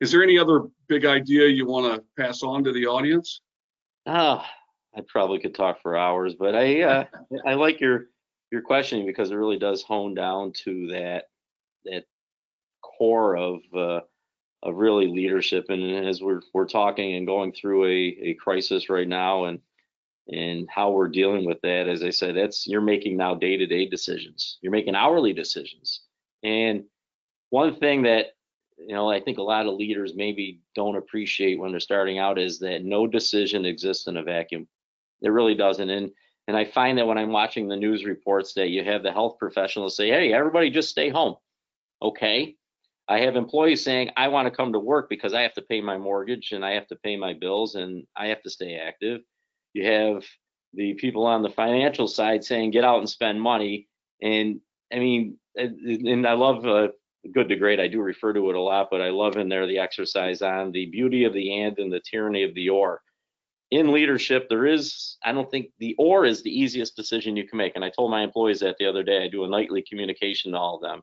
Is 0.00 0.12
there 0.12 0.22
any 0.22 0.38
other 0.38 0.64
big 0.88 1.06
idea 1.06 1.48
you 1.48 1.66
want 1.66 1.94
to 1.94 2.04
pass 2.22 2.42
on 2.42 2.64
to 2.64 2.72
the 2.72 2.86
audience? 2.86 3.40
Ah, 4.06 4.46
I 4.94 5.00
probably 5.08 5.38
could 5.38 5.54
talk 5.54 5.80
for 5.80 5.96
hours, 5.96 6.34
but 6.34 6.54
I 6.54 6.82
uh, 6.82 7.04
I 7.46 7.54
like 7.54 7.80
your 7.80 8.09
your 8.50 8.62
questioning 8.62 9.06
because 9.06 9.30
it 9.30 9.36
really 9.36 9.58
does 9.58 9.82
hone 9.82 10.14
down 10.14 10.52
to 10.64 10.88
that 10.88 11.24
that 11.84 12.04
core 12.82 13.36
of 13.36 13.60
uh, 13.74 14.00
of 14.62 14.76
really 14.76 15.06
leadership. 15.06 15.66
And 15.68 16.06
as 16.06 16.20
we're 16.20 16.42
we're 16.52 16.66
talking 16.66 17.14
and 17.14 17.26
going 17.26 17.52
through 17.52 17.86
a, 17.86 18.16
a 18.22 18.34
crisis 18.34 18.90
right 18.90 19.08
now, 19.08 19.44
and 19.44 19.60
and 20.28 20.68
how 20.70 20.90
we're 20.90 21.08
dealing 21.08 21.44
with 21.44 21.60
that, 21.62 21.88
as 21.88 22.02
I 22.02 22.10
said, 22.10 22.36
that's 22.36 22.66
you're 22.66 22.80
making 22.80 23.16
now 23.16 23.34
day 23.34 23.56
to 23.56 23.66
day 23.66 23.86
decisions. 23.86 24.58
You're 24.62 24.72
making 24.72 24.94
hourly 24.94 25.32
decisions. 25.32 26.02
And 26.42 26.84
one 27.50 27.76
thing 27.76 28.02
that 28.02 28.26
you 28.78 28.94
know 28.94 29.10
I 29.10 29.20
think 29.20 29.38
a 29.38 29.42
lot 29.42 29.66
of 29.66 29.74
leaders 29.74 30.14
maybe 30.14 30.60
don't 30.74 30.96
appreciate 30.96 31.58
when 31.58 31.70
they're 31.70 31.80
starting 31.80 32.18
out 32.18 32.38
is 32.38 32.58
that 32.60 32.84
no 32.84 33.06
decision 33.06 33.64
exists 33.64 34.06
in 34.06 34.16
a 34.16 34.22
vacuum. 34.22 34.68
It 35.22 35.30
really 35.30 35.54
doesn't. 35.54 35.90
And 35.90 36.10
and 36.50 36.56
I 36.58 36.64
find 36.64 36.98
that 36.98 37.06
when 37.06 37.16
I'm 37.16 37.30
watching 37.30 37.68
the 37.68 37.76
news 37.76 38.04
reports 38.04 38.54
that 38.54 38.70
you 38.70 38.82
have 38.82 39.04
the 39.04 39.12
health 39.12 39.38
professionals 39.38 39.96
say, 39.96 40.08
"Hey, 40.08 40.32
everybody, 40.32 40.68
just 40.68 40.90
stay 40.90 41.08
home." 41.08 41.36
Okay, 42.02 42.56
I 43.08 43.20
have 43.20 43.36
employees 43.36 43.82
saying, 43.84 44.10
I 44.16 44.28
want 44.28 44.46
to 44.46 44.56
come 44.56 44.72
to 44.72 44.78
work 44.78 45.08
because 45.08 45.34
I 45.34 45.42
have 45.42 45.54
to 45.54 45.62
pay 45.62 45.80
my 45.80 45.98
mortgage 45.98 46.52
and 46.52 46.64
I 46.64 46.70
have 46.70 46.86
to 46.88 46.96
pay 46.96 47.16
my 47.16 47.34
bills 47.34 47.74
and 47.76 48.04
I 48.16 48.26
have 48.26 48.42
to 48.42 48.50
stay 48.50 48.76
active. 48.76 49.20
You 49.74 49.84
have 49.86 50.24
the 50.74 50.94
people 50.94 51.26
on 51.26 51.42
the 51.42 51.50
financial 51.50 52.08
side 52.08 52.44
saying, 52.44 52.72
get 52.72 52.84
out 52.84 52.98
and 52.98 53.08
spend 53.08 53.40
money. 53.40 53.88
And 54.22 54.60
I 54.92 54.98
mean, 54.98 55.38
and 55.56 56.26
I 56.26 56.34
love 56.34 56.66
uh, 56.66 56.88
good 57.32 57.48
to 57.48 57.56
great. 57.56 57.80
I 57.80 57.88
do 57.88 58.00
refer 58.00 58.32
to 58.32 58.50
it 58.50 58.56
a 58.56 58.60
lot, 58.60 58.88
but 58.90 59.00
I 59.00 59.10
love 59.10 59.36
in 59.36 59.48
there 59.48 59.66
the 59.66 59.78
exercise 59.78 60.42
on 60.42 60.72
the 60.72 60.86
beauty 60.86 61.24
of 61.24 61.32
the 61.32 61.62
and 61.62 61.78
and 61.78 61.92
the 61.92 62.02
tyranny 62.08 62.44
of 62.44 62.54
the 62.54 62.68
or. 62.68 63.02
In 63.70 63.92
leadership, 63.92 64.48
there 64.48 64.66
is, 64.66 65.16
I 65.24 65.32
don't 65.32 65.50
think 65.50 65.70
the 65.78 65.94
or 65.96 66.24
is 66.24 66.42
the 66.42 66.50
easiest 66.50 66.96
decision 66.96 67.36
you 67.36 67.46
can 67.46 67.56
make. 67.56 67.76
And 67.76 67.84
I 67.84 67.90
told 67.90 68.10
my 68.10 68.22
employees 68.22 68.60
that 68.60 68.76
the 68.78 68.86
other 68.86 69.04
day. 69.04 69.24
I 69.24 69.28
do 69.28 69.44
a 69.44 69.48
nightly 69.48 69.82
communication 69.88 70.52
to 70.52 70.58
all 70.58 70.76
of 70.76 70.82
them 70.82 71.02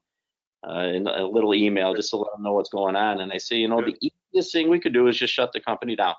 uh, 0.67 0.87
in 0.89 1.07
a 1.07 1.25
little 1.25 1.53
email 1.53 1.95
just 1.95 2.09
to 2.09 2.17
let 2.17 2.31
them 2.33 2.43
know 2.43 2.53
what's 2.53 2.69
going 2.69 2.95
on. 2.95 3.21
And 3.21 3.31
I 3.31 3.37
say, 3.37 3.57
you 3.57 3.67
know, 3.67 3.81
the 3.81 3.95
easiest 4.01 4.51
thing 4.51 4.69
we 4.69 4.79
could 4.79 4.93
do 4.93 5.07
is 5.07 5.17
just 5.17 5.33
shut 5.33 5.53
the 5.53 5.61
company 5.61 5.95
down. 5.95 6.15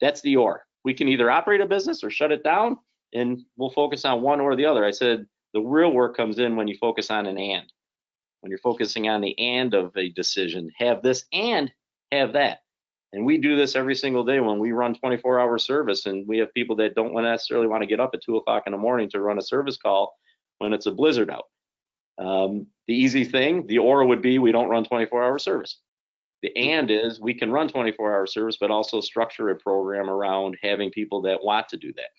That's 0.00 0.20
the 0.20 0.36
or. 0.36 0.66
We 0.84 0.92
can 0.94 1.08
either 1.08 1.30
operate 1.30 1.60
a 1.60 1.66
business 1.66 2.04
or 2.04 2.10
shut 2.10 2.30
it 2.30 2.44
down, 2.44 2.76
and 3.14 3.42
we'll 3.56 3.70
focus 3.70 4.04
on 4.04 4.22
one 4.22 4.40
or 4.40 4.54
the 4.54 4.66
other. 4.66 4.84
I 4.84 4.90
said 4.90 5.26
the 5.54 5.60
real 5.60 5.92
work 5.92 6.16
comes 6.16 6.38
in 6.38 6.56
when 6.56 6.68
you 6.68 6.76
focus 6.78 7.10
on 7.10 7.26
an 7.26 7.38
and. 7.38 7.64
When 8.40 8.50
you're 8.50 8.58
focusing 8.58 9.08
on 9.08 9.22
the 9.22 9.36
and 9.38 9.74
of 9.74 9.96
a 9.96 10.10
decision, 10.10 10.70
have 10.76 11.02
this 11.02 11.24
and 11.32 11.72
have 12.12 12.34
that. 12.34 12.60
And 13.12 13.24
we 13.24 13.38
do 13.38 13.56
this 13.56 13.76
every 13.76 13.94
single 13.94 14.24
day 14.24 14.40
when 14.40 14.58
we 14.58 14.72
run 14.72 14.94
24 14.94 15.40
hour 15.40 15.58
service, 15.58 16.06
and 16.06 16.26
we 16.26 16.38
have 16.38 16.52
people 16.54 16.76
that 16.76 16.94
don't 16.94 17.14
necessarily 17.14 17.66
want 17.66 17.82
to 17.82 17.86
get 17.86 18.00
up 18.00 18.10
at 18.14 18.22
two 18.22 18.36
o'clock 18.36 18.64
in 18.66 18.72
the 18.72 18.78
morning 18.78 19.08
to 19.10 19.20
run 19.20 19.38
a 19.38 19.42
service 19.42 19.76
call 19.76 20.14
when 20.58 20.72
it's 20.72 20.86
a 20.86 20.92
blizzard 20.92 21.30
out. 21.30 21.44
Um, 22.18 22.66
the 22.86 22.94
easy 22.94 23.24
thing, 23.24 23.66
the 23.66 23.78
or 23.78 24.04
would 24.04 24.22
be 24.22 24.38
we 24.38 24.52
don't 24.52 24.68
run 24.68 24.84
24 24.84 25.22
hour 25.22 25.38
service. 25.38 25.78
The 26.42 26.56
and 26.56 26.90
is 26.90 27.20
we 27.20 27.34
can 27.34 27.50
run 27.50 27.68
24 27.68 28.14
hour 28.14 28.26
service, 28.26 28.58
but 28.60 28.70
also 28.70 29.00
structure 29.00 29.50
a 29.50 29.56
program 29.56 30.10
around 30.10 30.56
having 30.62 30.90
people 30.90 31.22
that 31.22 31.42
want 31.42 31.68
to 31.70 31.76
do 31.76 31.92
that. 31.94 32.10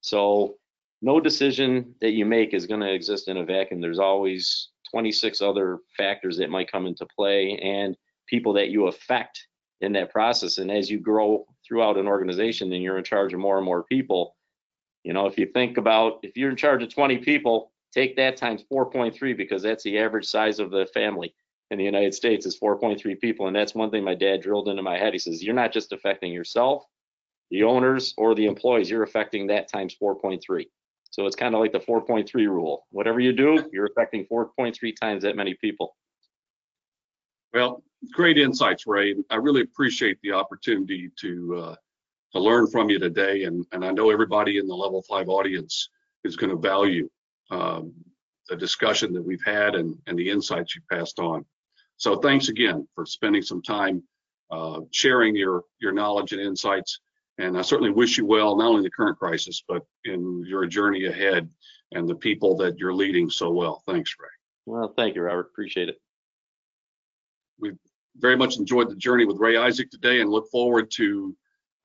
So 0.00 0.56
no 1.02 1.20
decision 1.20 1.94
that 2.00 2.12
you 2.12 2.24
make 2.24 2.54
is 2.54 2.66
going 2.66 2.80
to 2.80 2.92
exist 2.92 3.28
in 3.28 3.38
a 3.38 3.44
vacuum. 3.44 3.80
There's 3.80 3.98
always 3.98 4.68
26 4.90 5.40
other 5.40 5.78
factors 5.96 6.36
that 6.38 6.50
might 6.50 6.70
come 6.70 6.86
into 6.86 7.06
play 7.16 7.58
and 7.58 7.96
people 8.26 8.52
that 8.54 8.70
you 8.70 8.86
affect 8.86 9.46
in 9.80 9.92
that 9.92 10.10
process. 10.10 10.58
And 10.58 10.70
as 10.70 10.90
you 10.90 10.98
grow 10.98 11.46
throughout 11.66 11.96
an 11.96 12.06
organization 12.06 12.72
and 12.72 12.82
you're 12.82 12.98
in 12.98 13.04
charge 13.04 13.32
of 13.32 13.40
more 13.40 13.56
and 13.56 13.64
more 13.64 13.84
people, 13.84 14.36
you 15.04 15.12
know, 15.12 15.26
if 15.26 15.38
you 15.38 15.46
think 15.46 15.78
about 15.78 16.20
if 16.22 16.36
you're 16.36 16.50
in 16.50 16.56
charge 16.56 16.82
of 16.82 16.92
20 16.92 17.18
people, 17.18 17.72
Take 17.92 18.16
that 18.16 18.36
times 18.36 18.64
4.3 18.72 19.36
because 19.36 19.62
that's 19.62 19.82
the 19.82 19.98
average 19.98 20.26
size 20.26 20.60
of 20.60 20.70
the 20.70 20.86
family 20.94 21.34
in 21.70 21.78
the 21.78 21.84
United 21.84 22.14
States 22.14 22.46
is 22.46 22.58
4.3 22.58 23.20
people. 23.20 23.46
And 23.48 23.56
that's 23.56 23.74
one 23.74 23.90
thing 23.90 24.04
my 24.04 24.14
dad 24.14 24.42
drilled 24.42 24.68
into 24.68 24.82
my 24.82 24.96
head. 24.96 25.12
He 25.12 25.18
says, 25.18 25.42
You're 25.42 25.54
not 25.54 25.72
just 25.72 25.92
affecting 25.92 26.32
yourself, 26.32 26.84
the 27.50 27.64
owners, 27.64 28.14
or 28.16 28.34
the 28.34 28.46
employees, 28.46 28.88
you're 28.88 29.02
affecting 29.02 29.48
that 29.48 29.68
times 29.68 29.96
4.3. 30.00 30.66
So 31.10 31.26
it's 31.26 31.34
kind 31.34 31.54
of 31.56 31.60
like 31.60 31.72
the 31.72 31.80
4.3 31.80 32.32
rule. 32.46 32.86
Whatever 32.90 33.18
you 33.18 33.32
do, 33.32 33.68
you're 33.72 33.86
affecting 33.86 34.24
4.3 34.26 34.94
times 34.96 35.24
that 35.24 35.34
many 35.34 35.54
people. 35.54 35.96
Well, 37.52 37.82
great 38.12 38.38
insights, 38.38 38.86
Ray. 38.86 39.14
I 39.30 39.36
really 39.36 39.62
appreciate 39.62 40.18
the 40.22 40.32
opportunity 40.32 41.10
to 41.20 41.56
uh, 41.56 41.74
to 42.32 42.38
learn 42.38 42.66
from 42.68 42.90
you 42.90 42.98
today, 42.98 43.44
and 43.44 43.66
and 43.72 43.84
I 43.84 43.90
know 43.90 44.10
everybody 44.10 44.58
in 44.58 44.66
the 44.66 44.74
Level 44.74 45.02
Five 45.02 45.28
audience 45.28 45.90
is 46.24 46.36
going 46.36 46.50
to 46.50 46.56
value 46.56 47.08
um, 47.50 47.92
the 48.48 48.56
discussion 48.56 49.12
that 49.12 49.22
we've 49.22 49.44
had 49.44 49.74
and, 49.74 49.96
and 50.06 50.18
the 50.18 50.28
insights 50.28 50.74
you 50.74 50.82
passed 50.90 51.18
on. 51.18 51.44
So 51.96 52.16
thanks 52.16 52.48
again 52.48 52.86
for 52.94 53.06
spending 53.06 53.42
some 53.42 53.62
time 53.62 54.02
uh, 54.50 54.80
sharing 54.90 55.36
your, 55.36 55.62
your 55.80 55.92
knowledge 55.92 56.32
and 56.32 56.40
insights. 56.40 57.00
And 57.38 57.56
I 57.56 57.62
certainly 57.62 57.92
wish 57.92 58.18
you 58.18 58.26
well, 58.26 58.56
not 58.56 58.66
only 58.66 58.78
in 58.78 58.84
the 58.84 58.90
current 58.90 59.18
crisis, 59.18 59.62
but 59.66 59.82
in 60.04 60.44
your 60.46 60.66
journey 60.66 61.06
ahead 61.06 61.48
and 61.92 62.08
the 62.08 62.14
people 62.14 62.56
that 62.56 62.78
you're 62.78 62.94
leading 62.94 63.30
so 63.30 63.50
well. 63.50 63.82
Thanks, 63.86 64.14
Ray. 64.18 64.28
Well, 64.66 64.92
thank 64.96 65.14
you, 65.14 65.22
Robert. 65.22 65.48
Appreciate 65.52 65.88
it. 65.88 66.00
We've 67.58 67.78
very 68.18 68.36
much 68.36 68.56
enjoyed 68.56 68.90
the 68.90 68.96
journey 68.96 69.24
with 69.24 69.38
Ray 69.38 69.56
Isaac 69.56 69.90
today 69.90 70.20
and 70.20 70.30
look 70.30 70.50
forward 70.50 70.90
to 70.92 71.34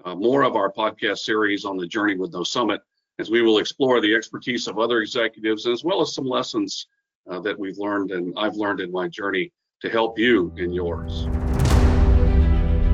uh, 0.03 0.15
more 0.15 0.43
of 0.43 0.55
our 0.55 0.71
podcast 0.71 1.19
series 1.19 1.65
on 1.65 1.77
the 1.77 1.88
journey 1.88 2.15
with 2.15 2.33
no 2.33 2.43
summit 2.43 2.81
as 3.19 3.29
we 3.29 3.41
will 3.41 3.59
explore 3.59 4.01
the 4.01 4.13
expertise 4.13 4.67
of 4.67 4.77
other 4.77 5.01
executives 5.01 5.67
as 5.67 5.83
well 5.83 6.01
as 6.01 6.13
some 6.13 6.25
lessons 6.25 6.88
uh, 7.29 7.39
that 7.39 7.57
we've 7.57 7.77
learned 7.77 8.11
and 8.11 8.33
I've 8.38 8.55
learned 8.55 8.81
in 8.81 8.91
my 8.91 9.07
journey 9.07 9.51
to 9.81 9.89
help 9.89 10.19
you 10.19 10.53
in 10.57 10.73
yours. 10.73 11.27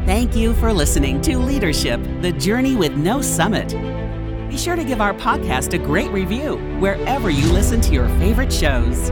Thank 0.06 0.36
you 0.36 0.54
for 0.56 0.74
listening 0.74 1.22
to 1.22 1.38
Leadership 1.38 2.02
The 2.22 2.32
Journey 2.34 2.76
with 2.76 2.94
No 2.94 3.22
Summit. 3.22 3.70
Be 4.50 4.58
sure 4.58 4.76
to 4.76 4.84
give 4.84 5.00
our 5.00 5.14
podcast 5.14 5.74
a 5.74 5.78
great 5.78 6.12
review 6.12 6.58
wherever 6.80 7.30
you 7.30 7.50
listen 7.54 7.80
to 7.82 7.94
your 7.94 8.10
favorite 8.20 8.52
shows. 8.52 9.10